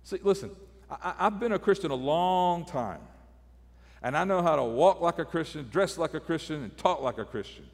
See, 0.03 0.19
listen, 0.23 0.51
I, 0.91 1.15
have 1.19 1.39
been 1.39 1.53
a 1.53 1.59
Christian 1.59 1.91
a 1.91 1.97
long 1.97 2.65
time, 2.65 3.01
and 4.03 4.17
I 4.17 4.25
know 4.25 4.43
how 4.43 4.57
to 4.57 4.65
walk 4.65 5.01
like 5.01 5.19
a 5.19 5.25
Christian, 5.25 5.69
dress 5.71 5.97
like 5.97 6.13
a 6.15 6.21
Christian, 6.21 6.65
and 6.65 6.77
talk 6.77 7.01
like 7.03 7.19
a 7.19 7.25
Christian. 7.25 7.65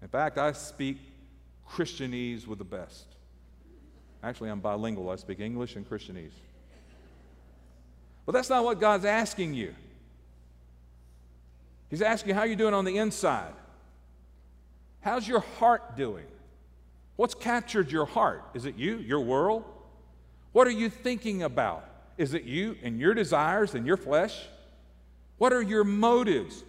In 0.00 0.08
fact, 0.08 0.38
I 0.38 0.52
speak 0.52 0.98
Christianese 1.68 2.46
with 2.46 2.58
the 2.58 2.64
best. 2.64 3.04
Actually, 4.22 4.50
I'm 4.50 4.60
bilingual, 4.60 5.10
I 5.10 5.16
speak 5.16 5.40
English 5.40 5.76
and 5.76 5.88
Christianese. 5.88 6.30
But 8.24 8.32
that's 8.32 8.48
not 8.48 8.64
what 8.64 8.80
God's 8.80 9.04
asking 9.04 9.52
you. 9.52 9.74
He's 11.94 12.02
asking 12.02 12.30
you 12.30 12.34
how 12.34 12.42
you're 12.42 12.56
doing 12.56 12.74
on 12.74 12.84
the 12.84 12.98
inside. 12.98 13.54
How's 15.00 15.28
your 15.28 15.44
heart 15.60 15.96
doing? 15.96 16.26
What's 17.14 17.36
captured 17.36 17.92
your 17.92 18.04
heart? 18.04 18.42
Is 18.52 18.64
it 18.66 18.74
you, 18.74 18.96
your 18.96 19.20
world? 19.20 19.62
What 20.50 20.66
are 20.66 20.72
you 20.72 20.90
thinking 20.90 21.44
about? 21.44 21.88
Is 22.18 22.34
it 22.34 22.42
you 22.42 22.76
and 22.82 22.98
your 22.98 23.14
desires 23.14 23.76
and 23.76 23.86
your 23.86 23.96
flesh? 23.96 24.44
What 25.38 25.52
are 25.52 25.62
your 25.62 25.84
motives? 25.84 26.64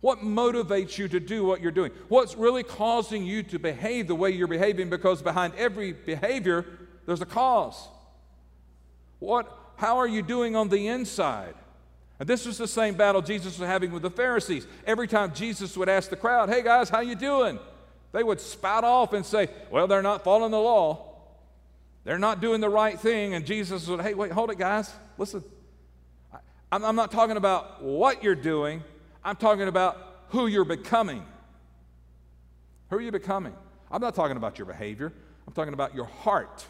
What 0.00 0.20
motivates 0.20 0.96
you 0.96 1.08
to 1.08 1.20
do 1.20 1.44
what 1.44 1.60
you're 1.60 1.72
doing? 1.72 1.92
What's 2.08 2.34
really 2.34 2.62
causing 2.62 3.22
you 3.22 3.42
to 3.42 3.58
behave 3.58 4.06
the 4.06 4.14
way 4.14 4.30
you're 4.30 4.48
behaving? 4.48 4.88
Because 4.88 5.20
behind 5.20 5.52
every 5.58 5.92
behavior, 5.92 6.64
there's 7.04 7.20
a 7.20 7.26
cause. 7.26 7.86
What, 9.18 9.46
how 9.76 9.98
are 9.98 10.08
you 10.08 10.22
doing 10.22 10.56
on 10.56 10.70
the 10.70 10.88
inside? 10.88 11.54
And 12.20 12.28
this 12.28 12.46
was 12.46 12.58
the 12.58 12.68
same 12.68 12.94
battle 12.94 13.22
Jesus 13.22 13.58
was 13.58 13.66
having 13.66 13.90
with 13.90 14.02
the 14.02 14.10
Pharisees. 14.10 14.66
Every 14.86 15.08
time 15.08 15.32
Jesus 15.34 15.76
would 15.76 15.88
ask 15.88 16.10
the 16.10 16.16
crowd, 16.16 16.50
"Hey 16.50 16.62
guys, 16.62 16.90
how 16.90 17.00
you 17.00 17.14
doing?" 17.14 17.58
They 18.12 18.22
would 18.22 18.40
spout 18.40 18.84
off 18.84 19.14
and 19.14 19.24
say, 19.24 19.48
"Well, 19.70 19.86
they're 19.86 20.02
not 20.02 20.22
following 20.22 20.50
the 20.50 20.60
law. 20.60 21.16
They're 22.04 22.18
not 22.18 22.40
doing 22.40 22.60
the 22.60 22.68
right 22.68 23.00
thing." 23.00 23.34
And 23.34 23.46
Jesus 23.46 23.88
would, 23.88 24.02
"Hey, 24.02 24.14
wait, 24.14 24.32
hold 24.32 24.50
it, 24.50 24.58
guys. 24.58 24.92
Listen. 25.18 25.42
I'm, 26.72 26.84
I'm 26.84 26.94
not 26.94 27.10
talking 27.10 27.36
about 27.36 27.82
what 27.82 28.22
you're 28.22 28.36
doing. 28.36 28.84
I'm 29.24 29.36
talking 29.36 29.66
about 29.66 29.96
who 30.28 30.46
you're 30.46 30.64
becoming. 30.64 31.24
Who 32.90 32.96
are 32.96 33.00
you 33.00 33.10
becoming? 33.10 33.54
I'm 33.90 34.00
not 34.00 34.14
talking 34.14 34.36
about 34.36 34.58
your 34.58 34.66
behavior. 34.66 35.12
I'm 35.46 35.52
talking 35.52 35.72
about 35.74 35.94
your 35.94 36.04
heart. 36.04 36.64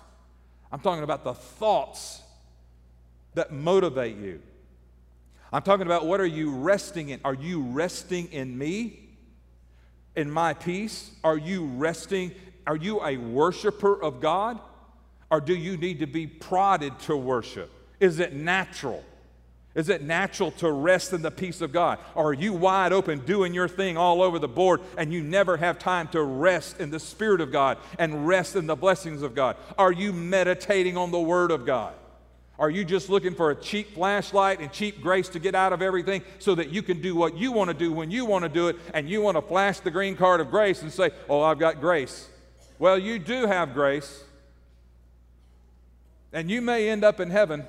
I'm 0.73 0.81
talking 0.81 1.03
about 1.03 1.25
the 1.25 1.35
thoughts 1.35 2.23
that 3.35 3.53
motivate 3.53 4.17
you. 4.17 4.41
I'm 5.53 5.63
talking 5.63 5.87
about 5.87 6.07
what 6.07 6.21
are 6.21 6.27
you 6.27 6.51
resting 6.51 7.09
in? 7.09 7.21
Are 7.25 7.35
you 7.35 7.63
resting 7.63 8.31
in 8.33 8.57
me? 8.57 9.01
In 10.17 10.31
my 10.31 10.55
peace? 10.55 11.13
Are 11.25 11.39
you 11.39 11.67
resting? 11.67 12.33
Are 12.67 12.77
you 12.77 13.05
a 13.05 13.17
worshiper 13.17 14.01
of 14.01 14.21
God? 14.21 14.61
Or 15.31 15.41
do 15.41 15.55
you 15.55 15.77
need 15.77 16.01
to 16.01 16.07
be 16.07 16.27
prodded 16.27 16.99
to 17.01 17.17
worship? 17.17 17.71
Is 17.99 18.19
it 18.19 18.33
natural? 18.33 19.05
Is 19.75 19.89
it 19.89 20.03
natural 20.03 20.51
to 20.53 20.71
rest 20.71 21.13
in 21.13 21.23
the 21.23 21.31
peace 21.31 21.61
of 21.61 21.73
God? 21.73 22.01
Or 22.17 22.31
are 22.31 22.35
you 22.35 22.53
wide 22.53 22.93
open 22.93 23.21
doing 23.21 23.55
your 23.55 23.69
thing 23.69 23.97
all 23.97 24.21
over 24.21 24.41
the 24.41 24.49
board 24.49 24.81
and 24.97 25.13
you 25.13 25.23
never 25.23 25.57
have 25.57 25.79
time 25.79 26.09
to 26.09 26.23
rest 26.23 26.81
in 26.81 26.91
the 26.91 26.99
Spirit 26.99 27.41
of 27.41 27.53
God 27.53 27.79
and 27.99 28.27
rest 28.27 28.57
in 28.57 28.67
the 28.67 28.75
blessings 28.75 29.23
of 29.23 29.35
God? 29.35 29.57
Are 29.79 29.93
you 29.93 30.13
meditating 30.13 30.97
on 30.97 31.13
the 31.13 31.21
Word 31.21 31.53
of 31.53 31.67
God? 31.67 31.95
Are 32.61 32.71
you 32.71 32.85
just 32.85 33.09
looking 33.09 33.35
for 33.35 33.51
a 33.51 33.57
cheap 33.57 33.95
flashlight 33.95 34.61
and 34.61 34.71
cheap 34.71 35.01
grace 35.01 35.29
to 35.31 35.41
get 35.41 35.57
out 35.57 35.73
of 35.73 35.83
everything 35.83 36.23
so 36.39 36.55
that 36.55 36.69
you 36.69 36.83
can 36.83 37.01
do 37.01 37.17
what 37.17 37.37
you 37.37 37.51
want 37.51 37.69
to 37.71 37.75
do 37.75 37.93
when 37.93 38.13
you 38.13 38.25
want 38.25 38.45
to 38.45 38.49
do 38.49 38.69
it 38.69 38.77
and 38.95 39.11
you 39.11 39.21
want 39.21 39.37
to 39.37 39.43
flash 39.43 39.81
the 39.81 39.91
green 39.91 40.15
card 40.15 40.41
of 40.41 40.51
grace 40.51 40.83
and 40.83 40.93
say, 40.93 41.11
Oh, 41.29 41.41
I've 41.41 41.59
got 41.59 41.81
grace? 41.81 42.29
Well, 42.79 42.99
you 42.99 43.19
do 43.19 43.47
have 43.47 43.75
grace. 43.75 44.23
And 46.33 46.49
you 46.49 46.61
may 46.61 46.89
end 46.89 47.03
up 47.03 47.19
in 47.19 47.31
heaven 47.31 47.67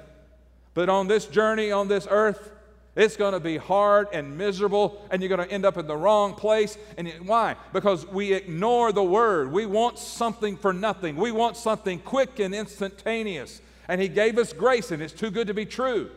but 0.74 0.90
on 0.90 1.08
this 1.08 1.26
journey 1.26 1.72
on 1.72 1.88
this 1.88 2.08
earth, 2.10 2.52
it's 2.96 3.16
going 3.16 3.34
to 3.34 3.40
be 3.40 3.58
hard 3.58 4.08
and 4.12 4.38
miserable, 4.38 5.06
and 5.12 5.22
you're 5.22 5.30
going 5.30 5.48
to 5.48 5.54
end 5.54 5.66
up 5.66 5.78
in 5.78 5.88
the 5.88 5.96
wrong 5.96 6.36
place. 6.36 6.78
And 6.98 7.10
why? 7.26 7.56
Because 7.72 8.06
we 8.06 8.34
ignore 8.34 8.92
the 8.92 9.04
word. 9.04 9.52
We 9.52 9.66
want 9.66 9.98
something 9.98 10.58
for 10.58 10.74
nothing. 10.74 11.16
We 11.16 11.32
want 11.32 11.56
something 11.56 12.00
quick 12.00 12.40
and 12.40 12.54
instantaneous. 12.54 13.62
And 13.92 14.00
He 14.00 14.08
gave 14.08 14.38
us 14.38 14.54
grace, 14.54 14.90
and 14.92 15.04
it's 15.04 15.12
too 15.12 15.30
good 15.30 15.48
to 15.48 15.54
be 15.54 15.66
true. 15.66 16.10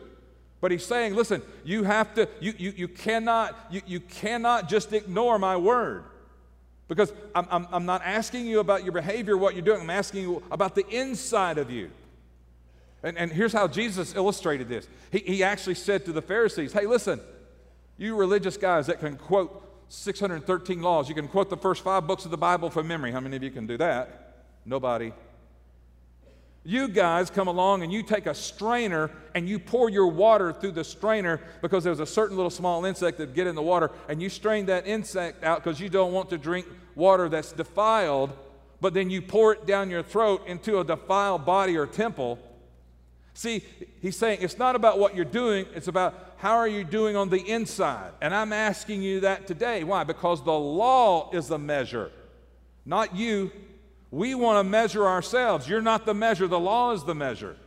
But 0.61 0.71
He's 0.71 0.85
saying, 0.85 1.13
listen, 1.13 1.41
you 1.65 1.83
have 1.83 2.13
to, 2.13 2.29
you, 2.39 2.53
you, 2.57 2.73
you, 2.73 2.87
cannot, 2.87 3.53
you, 3.69 3.81
you 3.85 3.99
cannot 3.99 4.69
just 4.69 4.93
ignore 4.93 5.37
my 5.37 5.57
word. 5.57 6.05
Because 6.87 7.11
I'm, 7.35 7.45
I'm, 7.51 7.67
I'm 7.73 7.85
not 7.85 8.01
asking 8.05 8.45
you 8.45 8.61
about 8.61 8.85
your 8.85 8.93
behavior, 8.93 9.35
what 9.35 9.55
you're 9.55 9.65
doing. 9.65 9.81
I'm 9.81 9.89
asking 9.89 10.21
you 10.21 10.41
about 10.51 10.73
the 10.73 10.87
inside 10.87 11.57
of 11.57 11.69
you. 11.69 11.91
And, 13.03 13.17
and 13.17 13.29
here's 13.29 13.51
how 13.51 13.67
Jesus 13.67 14.15
illustrated 14.15 14.69
this. 14.69 14.87
He, 15.11 15.19
he 15.19 15.43
actually 15.43 15.75
said 15.75 16.05
to 16.05 16.13
the 16.13 16.21
Pharisees, 16.21 16.71
Hey, 16.71 16.85
listen, 16.85 17.19
you 17.97 18.15
religious 18.15 18.55
guys 18.55 18.87
that 18.87 19.01
can 19.01 19.17
quote 19.17 19.69
613 19.89 20.81
laws, 20.81 21.09
you 21.09 21.15
can 21.15 21.27
quote 21.27 21.49
the 21.49 21.57
first 21.57 21.83
five 21.83 22.07
books 22.07 22.23
of 22.23 22.31
the 22.31 22.37
Bible 22.37 22.69
from 22.69 22.87
memory. 22.87 23.11
How 23.11 23.19
many 23.19 23.35
of 23.35 23.43
you 23.43 23.51
can 23.51 23.67
do 23.67 23.75
that? 23.79 24.45
Nobody. 24.65 25.11
You 26.67 26.87
guys 26.87 27.29
come 27.29 27.47
along 27.47 27.83
and 27.83 27.93
you 27.93 28.01
take 28.01 28.25
a 28.25 28.33
strainer 28.33 29.11
and 29.35 29.47
you 29.47 29.59
pour 29.59 29.87
your 29.87 30.07
water 30.07 30.51
through 30.51 30.71
the 30.71 30.83
strainer 30.83 31.39
because 31.61 31.83
there's 31.83 31.99
a 31.99 32.07
certain 32.07 32.35
little 32.35 32.49
small 32.49 32.85
insect 32.85 33.19
that 33.19 33.35
get 33.35 33.45
in 33.45 33.53
the 33.53 33.61
water 33.61 33.91
and 34.09 34.19
you 34.19 34.29
strain 34.29 34.65
that 34.65 34.87
insect 34.87 35.43
out 35.43 35.63
because 35.63 35.79
you 35.79 35.89
don't 35.89 36.11
want 36.11 36.31
to 36.31 36.39
drink 36.39 36.65
water 36.95 37.29
that's 37.29 37.51
defiled, 37.51 38.31
but 38.81 38.95
then 38.95 39.11
you 39.11 39.21
pour 39.21 39.53
it 39.53 39.67
down 39.67 39.91
your 39.91 40.01
throat 40.01 40.41
into 40.47 40.79
a 40.79 40.83
defiled 40.83 41.45
body 41.45 41.77
or 41.77 41.85
temple. 41.85 42.39
See, 43.35 43.63
he's 44.01 44.17
saying 44.17 44.39
it's 44.41 44.57
not 44.57 44.75
about 44.75 44.97
what 44.97 45.15
you're 45.15 45.23
doing, 45.23 45.67
it's 45.75 45.87
about 45.87 46.33
how 46.37 46.55
are 46.55 46.67
you 46.67 46.83
doing 46.83 47.15
on 47.15 47.29
the 47.29 47.41
inside. 47.41 48.11
And 48.21 48.33
I'm 48.33 48.51
asking 48.51 49.03
you 49.03 49.19
that 49.19 49.45
today. 49.45 49.83
Why? 49.83 50.03
Because 50.03 50.43
the 50.43 50.51
law 50.51 51.29
is 51.31 51.47
the 51.47 51.59
measure, 51.59 52.11
not 52.87 53.15
you. 53.15 53.51
We 54.11 54.35
want 54.35 54.63
to 54.63 54.69
measure 54.69 55.05
ourselves. 55.05 55.67
You're 55.67 55.81
not 55.81 56.05
the 56.05 56.13
measure, 56.13 56.47
the 56.47 56.59
law 56.59 56.91
is 56.91 57.03
the 57.03 57.15
measure. 57.15 57.57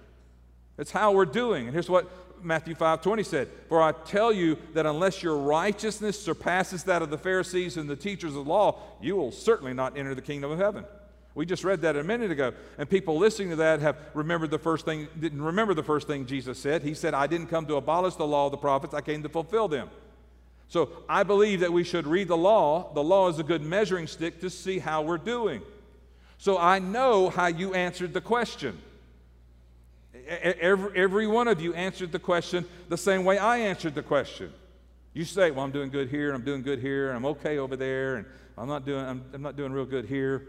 It's 0.78 0.92
how 0.92 1.12
we're 1.12 1.24
doing. 1.24 1.66
And 1.66 1.72
here's 1.72 1.90
what 1.90 2.08
Matthew 2.42 2.74
5 2.74 3.02
20 3.02 3.22
said 3.22 3.48
For 3.68 3.82
I 3.82 3.92
tell 3.92 4.32
you 4.32 4.56
that 4.74 4.86
unless 4.86 5.22
your 5.22 5.36
righteousness 5.36 6.20
surpasses 6.20 6.84
that 6.84 7.02
of 7.02 7.10
the 7.10 7.18
Pharisees 7.18 7.76
and 7.76 7.90
the 7.90 7.96
teachers 7.96 8.30
of 8.30 8.44
the 8.44 8.50
law, 8.50 8.78
you 9.00 9.16
will 9.16 9.32
certainly 9.32 9.74
not 9.74 9.96
enter 9.96 10.14
the 10.14 10.22
kingdom 10.22 10.50
of 10.50 10.58
heaven. 10.58 10.84
We 11.34 11.46
just 11.46 11.62
read 11.62 11.82
that 11.82 11.94
a 11.94 12.02
minute 12.02 12.32
ago. 12.32 12.52
And 12.78 12.90
people 12.90 13.16
listening 13.16 13.50
to 13.50 13.56
that 13.56 13.80
have 13.80 13.96
remembered 14.14 14.50
the 14.50 14.58
first 14.58 14.84
thing, 14.84 15.06
didn't 15.20 15.40
remember 15.40 15.72
the 15.72 15.84
first 15.84 16.08
thing 16.08 16.26
Jesus 16.26 16.58
said. 16.58 16.82
He 16.82 16.94
said, 16.94 17.14
I 17.14 17.28
didn't 17.28 17.46
come 17.46 17.66
to 17.66 17.76
abolish 17.76 18.16
the 18.16 18.26
law 18.26 18.46
of 18.46 18.50
the 18.50 18.58
prophets, 18.58 18.94
I 18.94 19.00
came 19.00 19.22
to 19.22 19.28
fulfill 19.28 19.68
them. 19.68 19.88
So 20.68 20.90
I 21.08 21.22
believe 21.22 21.60
that 21.60 21.72
we 21.72 21.84
should 21.84 22.06
read 22.06 22.28
the 22.28 22.36
law. 22.36 22.92
The 22.92 23.02
law 23.02 23.28
is 23.28 23.38
a 23.38 23.42
good 23.42 23.62
measuring 23.62 24.06
stick 24.06 24.40
to 24.40 24.50
see 24.50 24.78
how 24.78 25.02
we're 25.02 25.16
doing. 25.16 25.62
So 26.38 26.56
I 26.56 26.78
know 26.78 27.30
how 27.30 27.48
you 27.48 27.74
answered 27.74 28.14
the 28.14 28.20
question. 28.20 28.78
Every, 30.28 30.90
every 30.96 31.26
one 31.26 31.48
of 31.48 31.60
you 31.60 31.74
answered 31.74 32.12
the 32.12 32.18
question 32.18 32.64
the 32.88 32.96
same 32.96 33.24
way 33.24 33.38
I 33.38 33.58
answered 33.58 33.94
the 33.94 34.02
question. 34.02 34.52
You 35.14 35.24
say, 35.24 35.50
Well, 35.50 35.64
I'm 35.64 35.72
doing 35.72 35.90
good 35.90 36.08
here, 36.08 36.28
and 36.28 36.36
I'm 36.36 36.44
doing 36.44 36.62
good 36.62 36.78
here, 36.78 37.08
and 37.08 37.16
I'm 37.16 37.26
okay 37.26 37.58
over 37.58 37.76
there, 37.76 38.16
and 38.16 38.26
I'm 38.56 38.68
not 38.68 38.86
doing, 38.86 39.04
I'm, 39.04 39.24
I'm 39.32 39.42
not 39.42 39.56
doing 39.56 39.72
real 39.72 39.84
good 39.84 40.04
here. 40.04 40.46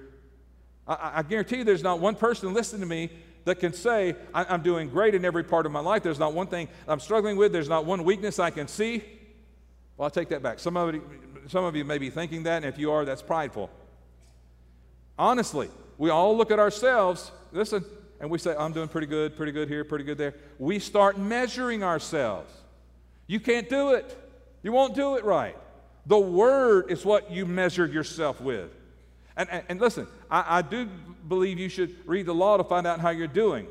I, 0.87 1.11
I 1.15 1.23
guarantee 1.23 1.57
you 1.57 1.63
there's 1.63 1.83
not 1.83 1.99
one 1.99 2.15
person 2.15 2.53
listening 2.53 2.81
to 2.81 2.87
me 2.87 3.09
that 3.45 3.59
can 3.59 3.73
say, 3.73 4.15
I, 4.33 4.53
am 4.53 4.61
doing 4.61 4.89
great 4.89 5.15
in 5.15 5.25
every 5.25 5.43
part 5.43 5.65
of 5.65 5.71
my 5.71 5.79
life. 5.79 6.03
There's 6.03 6.19
not 6.19 6.33
one 6.33 6.47
thing 6.47 6.67
I'm 6.87 6.99
struggling 6.99 7.35
with. 7.35 7.51
There's 7.51 7.69
not 7.69 7.85
one 7.85 8.03
weakness 8.03 8.37
I 8.37 8.51
can 8.51 8.67
see. 8.67 9.03
Well, 9.97 10.05
I'll 10.05 10.11
take 10.11 10.29
that 10.29 10.43
back. 10.43 10.59
Some 10.59 10.77
of, 10.77 10.95
some 11.47 11.63
of 11.63 11.75
you 11.75 11.83
may 11.83 11.97
be 11.97 12.11
thinking 12.11 12.43
that, 12.43 12.57
and 12.57 12.65
if 12.65 12.77
you 12.77 12.91
are, 12.91 13.05
that's 13.05 13.23
prideful. 13.23 13.71
Honestly, 15.19 15.69
we 15.97 16.09
all 16.09 16.35
look 16.37 16.49
at 16.49 16.59
ourselves, 16.59 17.29
listen, 17.51 17.83
and 18.21 18.29
we 18.29 18.39
say, 18.39 18.55
I'm 18.57 18.71
doing 18.71 18.87
pretty 18.87 19.05
good, 19.05 19.35
pretty 19.35 19.51
good 19.51 19.67
here, 19.67 19.83
pretty 19.83 20.05
good 20.05 20.17
there. 20.17 20.33
We 20.57 20.79
start 20.79 21.19
measuring 21.19 21.83
ourselves. 21.83 22.49
You 23.27 23.41
can't 23.41 23.67
do 23.67 23.91
it. 23.91 24.17
You 24.63 24.71
won't 24.71 24.95
do 24.95 25.17
it 25.17 25.25
right. 25.25 25.57
The 26.05 26.17
Word 26.17 26.89
is 26.89 27.03
what 27.03 27.31
you 27.31 27.45
measure 27.45 27.85
yourself 27.85 28.39
with. 28.39 28.71
And, 29.35 29.49
and, 29.49 29.63
and 29.67 29.81
listen, 29.81 30.07
I, 30.31 30.59
I 30.59 30.61
do 30.61 30.87
believe 31.27 31.59
you 31.59 31.69
should 31.69 31.95
read 32.07 32.25
the 32.25 32.33
law 32.33 32.55
to 32.55 32.63
find 32.63 32.87
out 32.87 33.01
how 33.01 33.09
you're 33.09 33.27
doing. 33.27 33.67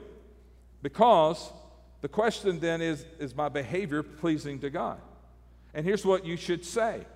Because 0.83 1.51
the 2.03 2.09
question 2.09 2.61
then 2.61 2.83
is 2.83 3.07
Is 3.19 3.35
my 3.35 3.49
behavior 3.49 4.03
pleasing 4.03 4.61
to 4.61 4.71
God? 4.71 5.01
And 5.73 5.85
here's 5.85 6.05
what 6.05 6.27
you 6.27 6.37
should 6.37 6.65
say 6.65 7.07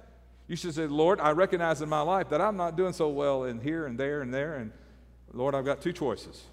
You 0.53 0.57
should 0.57 0.75
say, 0.75 0.87
Lord, 0.87 1.19
I 1.19 1.31
recognize 1.31 1.81
in 1.81 1.88
my 1.88 2.03
life 2.03 2.29
that 2.29 2.43
I'm 2.43 2.59
not 2.59 2.77
doing 2.77 2.93
so 2.93 3.09
well 3.09 3.45
in 3.45 3.59
here 3.59 3.87
and 3.87 3.97
there 3.97 4.21
and 4.21 4.35
there. 4.35 4.57
And 4.57 4.71
Lord, 5.33 5.55
I've 5.55 5.65
got 5.65 5.81
two 5.81 5.95
choices. 5.95 6.45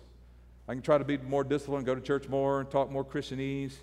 I 0.70 0.74
can 0.74 0.82
try 0.82 0.98
to 0.98 1.04
be 1.04 1.18
more 1.18 1.44
disciplined, 1.44 1.86
go 1.86 1.96
to 1.96 2.00
church 2.00 2.30
more, 2.30 2.62
and 2.62 2.72
talk 2.72 2.90
more 2.90 3.04
Christianese, 3.04 3.74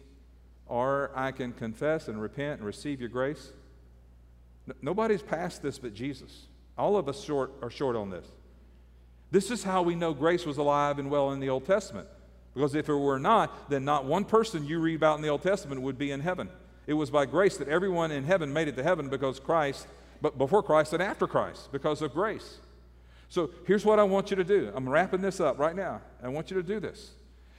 or 0.68 1.10
I 1.14 1.32
can 1.32 1.52
confess 1.52 2.08
and 2.08 2.18
repent 2.18 2.60
and 2.60 2.66
receive 2.66 2.98
your 2.98 3.10
grace. 3.10 3.52
nobody's 4.80 5.20
past 5.20 5.62
this 5.62 5.78
but 5.78 5.92
Jesus. 5.92 6.46
All 6.78 6.96
of 6.96 7.10
us 7.10 7.22
short, 7.22 7.52
are 7.60 7.68
short 7.68 7.94
on 7.94 8.08
this. 8.08 8.24
This 9.30 9.50
is 9.50 9.64
how 9.64 9.82
we 9.82 9.94
know 9.94 10.14
grace 10.14 10.46
was 10.46 10.56
alive 10.56 10.98
and 10.98 11.10
well 11.10 11.32
in 11.32 11.40
the 11.40 11.50
Old 11.50 11.66
Testament. 11.66 12.08
Because 12.54 12.74
if 12.74 12.88
it 12.88 12.94
were 12.94 13.18
not, 13.18 13.68
then 13.68 13.84
not 13.84 14.06
one 14.06 14.24
person 14.24 14.64
you 14.64 14.78
read 14.80 14.96
about 14.96 15.16
in 15.16 15.22
the 15.22 15.28
Old 15.28 15.42
Testament 15.42 15.82
would 15.82 15.98
be 15.98 16.10
in 16.10 16.20
heaven. 16.20 16.48
It 16.86 16.94
was 16.94 17.10
by 17.10 17.26
grace 17.26 17.58
that 17.58 17.68
everyone 17.68 18.12
in 18.12 18.24
heaven 18.24 18.50
made 18.50 18.68
it 18.68 18.76
to 18.76 18.82
heaven 18.82 19.10
because 19.10 19.38
Christ, 19.38 19.86
but 20.20 20.38
before 20.38 20.62
Christ 20.62 20.92
and 20.92 21.02
after 21.02 21.26
Christ, 21.26 21.70
because 21.72 22.02
of 22.02 22.12
grace. 22.12 22.58
So 23.28 23.50
here's 23.66 23.84
what 23.84 23.98
I 23.98 24.04
want 24.04 24.30
you 24.30 24.36
to 24.36 24.44
do. 24.44 24.72
I'm 24.74 24.88
wrapping 24.88 25.20
this 25.20 25.40
up 25.40 25.58
right 25.58 25.74
now. 25.74 26.00
I 26.22 26.28
want 26.28 26.50
you 26.50 26.56
to 26.56 26.62
do 26.62 26.80
this. 26.80 27.10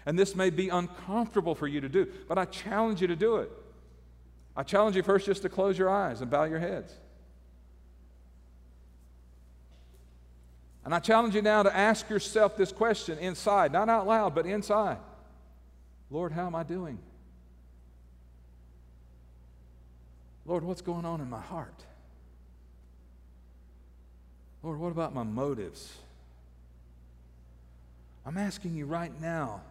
And 0.05 0.17
this 0.17 0.35
may 0.35 0.49
be 0.49 0.69
uncomfortable 0.69 1.53
for 1.53 1.67
you 1.67 1.81
to 1.81 1.89
do, 1.89 2.07
but 2.27 2.37
I 2.37 2.45
challenge 2.45 3.01
you 3.01 3.07
to 3.07 3.15
do 3.15 3.37
it. 3.37 3.51
I 4.55 4.63
challenge 4.63 4.95
you 4.95 5.03
first 5.03 5.25
just 5.25 5.41
to 5.43 5.49
close 5.49 5.77
your 5.77 5.89
eyes 5.89 6.21
and 6.21 6.31
bow 6.31 6.45
your 6.45 6.59
heads. 6.59 6.93
And 10.85 10.95
I 10.95 10.99
challenge 10.99 11.35
you 11.35 11.41
now 11.41 11.63
to 11.63 11.75
ask 11.75 12.09
yourself 12.09 12.55
this 12.55 12.71
question 12.71 13.17
inside, 13.19 13.73
not 13.73 13.89
out 13.89 14.07
loud, 14.07 14.33
but 14.33 14.45
inside 14.45 14.97
Lord, 16.09 16.31
how 16.31 16.47
am 16.47 16.55
I 16.55 16.63
doing? 16.63 16.99
Lord, 20.45 20.63
what's 20.63 20.81
going 20.81 21.03
on 21.03 21.19
in 21.19 21.29
my 21.29 21.41
heart? 21.41 21.83
Lord, 24.67 24.79
what 24.79 24.91
about 24.91 25.15
my 25.15 25.23
motives? 25.23 25.95
I'm 28.25 28.37
asking 28.37 28.75
you 28.75 28.85
right 28.85 29.13
now 29.21 29.61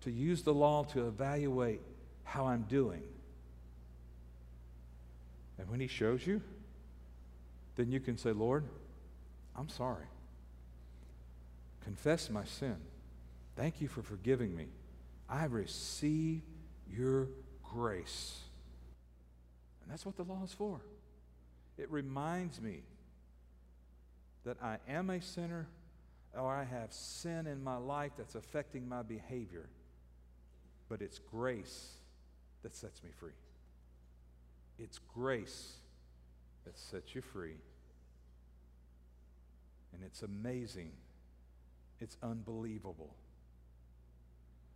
to 0.00 0.10
use 0.10 0.40
the 0.40 0.54
law 0.54 0.84
to 0.94 1.08
evaluate 1.08 1.82
how 2.24 2.46
I'm 2.46 2.62
doing. 2.62 3.02
And 5.58 5.68
when 5.68 5.78
He 5.78 5.88
shows 5.88 6.26
you, 6.26 6.40
then 7.76 7.92
you 7.92 8.00
can 8.00 8.16
say, 8.16 8.32
Lord, 8.32 8.64
I'm 9.54 9.68
sorry 9.68 10.06
confess 11.84 12.30
my 12.30 12.44
sin. 12.44 12.76
Thank 13.56 13.82
you 13.82 13.88
for 13.88 14.00
forgiving 14.00 14.56
me. 14.56 14.68
I 15.28 15.44
receive 15.44 16.40
your 16.90 17.28
grace. 17.62 18.38
And 19.82 19.92
that's 19.92 20.06
what 20.06 20.16
the 20.16 20.24
law 20.24 20.40
is 20.44 20.52
for. 20.54 20.80
It 21.76 21.90
reminds 21.90 22.58
me 22.58 22.84
that 24.48 24.56
I 24.62 24.78
am 24.88 25.10
a 25.10 25.20
sinner 25.20 25.68
or 26.34 26.50
I 26.50 26.64
have 26.64 26.90
sin 26.90 27.46
in 27.46 27.62
my 27.62 27.76
life 27.76 28.12
that's 28.16 28.34
affecting 28.34 28.88
my 28.88 29.02
behavior. 29.02 29.68
But 30.88 31.02
it's 31.02 31.18
grace 31.18 31.90
that 32.62 32.74
sets 32.74 33.04
me 33.04 33.10
free. 33.20 33.36
It's 34.78 35.00
grace 35.14 35.74
that 36.64 36.78
sets 36.78 37.14
you 37.14 37.20
free. 37.20 37.56
And 39.92 40.02
it's 40.02 40.22
amazing 40.22 40.92
it's 42.00 42.16
unbelievable. 42.22 43.14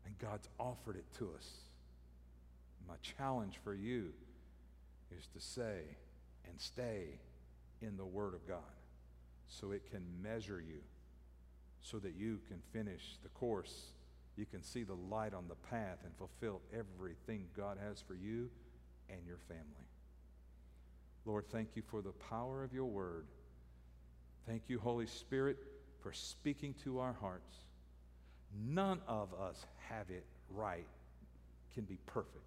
And 0.04 0.18
God's 0.18 0.48
offered 0.58 0.96
it 0.96 1.06
to 1.18 1.30
us. 1.36 1.48
My 2.86 2.96
challenge 3.00 3.58
for 3.64 3.72
you 3.72 4.12
is 5.16 5.28
to 5.28 5.40
say 5.40 5.78
and 6.46 6.60
stay 6.60 7.20
in 7.80 7.96
the 7.96 8.04
Word 8.04 8.34
of 8.34 8.46
God 8.46 8.58
so 9.52 9.70
it 9.70 9.90
can 9.90 10.02
measure 10.22 10.60
you, 10.60 10.80
so 11.82 11.98
that 11.98 12.14
you 12.14 12.40
can 12.48 12.58
finish 12.72 13.18
the 13.22 13.28
course. 13.30 13.92
You 14.36 14.46
can 14.46 14.62
see 14.62 14.82
the 14.82 14.94
light 14.94 15.34
on 15.34 15.46
the 15.48 15.54
path 15.54 15.98
and 16.04 16.12
fulfill 16.16 16.62
everything 16.72 17.44
God 17.56 17.76
has 17.86 18.00
for 18.00 18.14
you 18.14 18.48
and 19.10 19.20
your 19.26 19.36
family. 19.36 19.86
Lord, 21.26 21.44
thank 21.50 21.76
you 21.76 21.82
for 21.82 22.00
the 22.00 22.12
power 22.12 22.64
of 22.64 22.72
your 22.72 22.86
Word. 22.86 23.26
Thank 24.46 24.62
you, 24.68 24.78
Holy 24.78 25.06
Spirit, 25.06 25.58
for 26.00 26.12
speaking 26.12 26.74
to 26.84 26.98
our 26.98 27.12
hearts. 27.12 27.54
None 28.66 29.00
of 29.06 29.28
us 29.34 29.66
have 29.88 30.10
it 30.10 30.24
right, 30.50 30.86
can 31.74 31.84
be 31.84 31.98
perfect. 32.06 32.44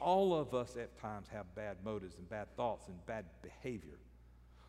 All 0.00 0.34
of 0.34 0.54
us 0.54 0.76
at 0.76 0.98
times 1.00 1.28
have 1.32 1.54
bad 1.54 1.76
motives 1.84 2.16
and 2.18 2.28
bad 2.28 2.54
thoughts 2.56 2.88
and 2.88 3.06
bad 3.06 3.26
behavior. 3.42 3.98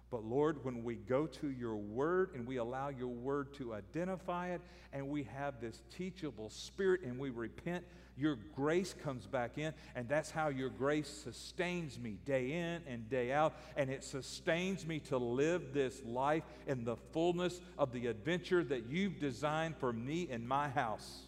But 0.09 0.23
Lord, 0.23 0.63
when 0.63 0.83
we 0.83 0.95
go 0.95 1.27
to 1.27 1.49
your 1.49 1.75
word 1.75 2.31
and 2.33 2.47
we 2.47 2.57
allow 2.57 2.89
your 2.89 3.09
word 3.09 3.53
to 3.55 3.73
identify 3.73 4.49
it 4.49 4.61
and 4.93 5.09
we 5.09 5.23
have 5.23 5.59
this 5.59 5.81
teachable 5.95 6.49
spirit 6.49 7.01
and 7.01 7.19
we 7.19 7.29
repent, 7.29 7.83
your 8.15 8.37
grace 8.55 8.95
comes 9.03 9.27
back 9.27 9.57
in. 9.57 9.73
And 9.95 10.07
that's 10.07 10.31
how 10.31 10.47
your 10.47 10.69
grace 10.69 11.09
sustains 11.09 11.99
me 11.99 12.17
day 12.25 12.53
in 12.53 12.81
and 12.87 13.09
day 13.09 13.33
out. 13.33 13.55
And 13.75 13.89
it 13.89 14.03
sustains 14.03 14.87
me 14.87 14.99
to 15.01 15.17
live 15.17 15.73
this 15.73 16.01
life 16.05 16.43
in 16.67 16.85
the 16.85 16.95
fullness 16.95 17.59
of 17.77 17.91
the 17.91 18.07
adventure 18.07 18.63
that 18.63 18.87
you've 18.87 19.19
designed 19.19 19.75
for 19.77 19.91
me 19.91 20.29
in 20.29 20.47
my 20.47 20.69
house. 20.69 21.23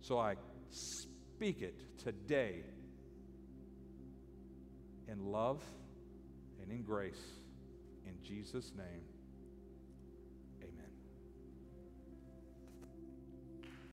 So 0.00 0.18
I 0.18 0.34
speak 0.70 1.62
it 1.62 1.98
today 1.98 2.64
in 5.06 5.26
love 5.26 5.62
and 6.60 6.72
in 6.72 6.82
grace. 6.82 7.22
In 8.04 8.18
Jesus' 8.22 8.72
name. 8.74 9.11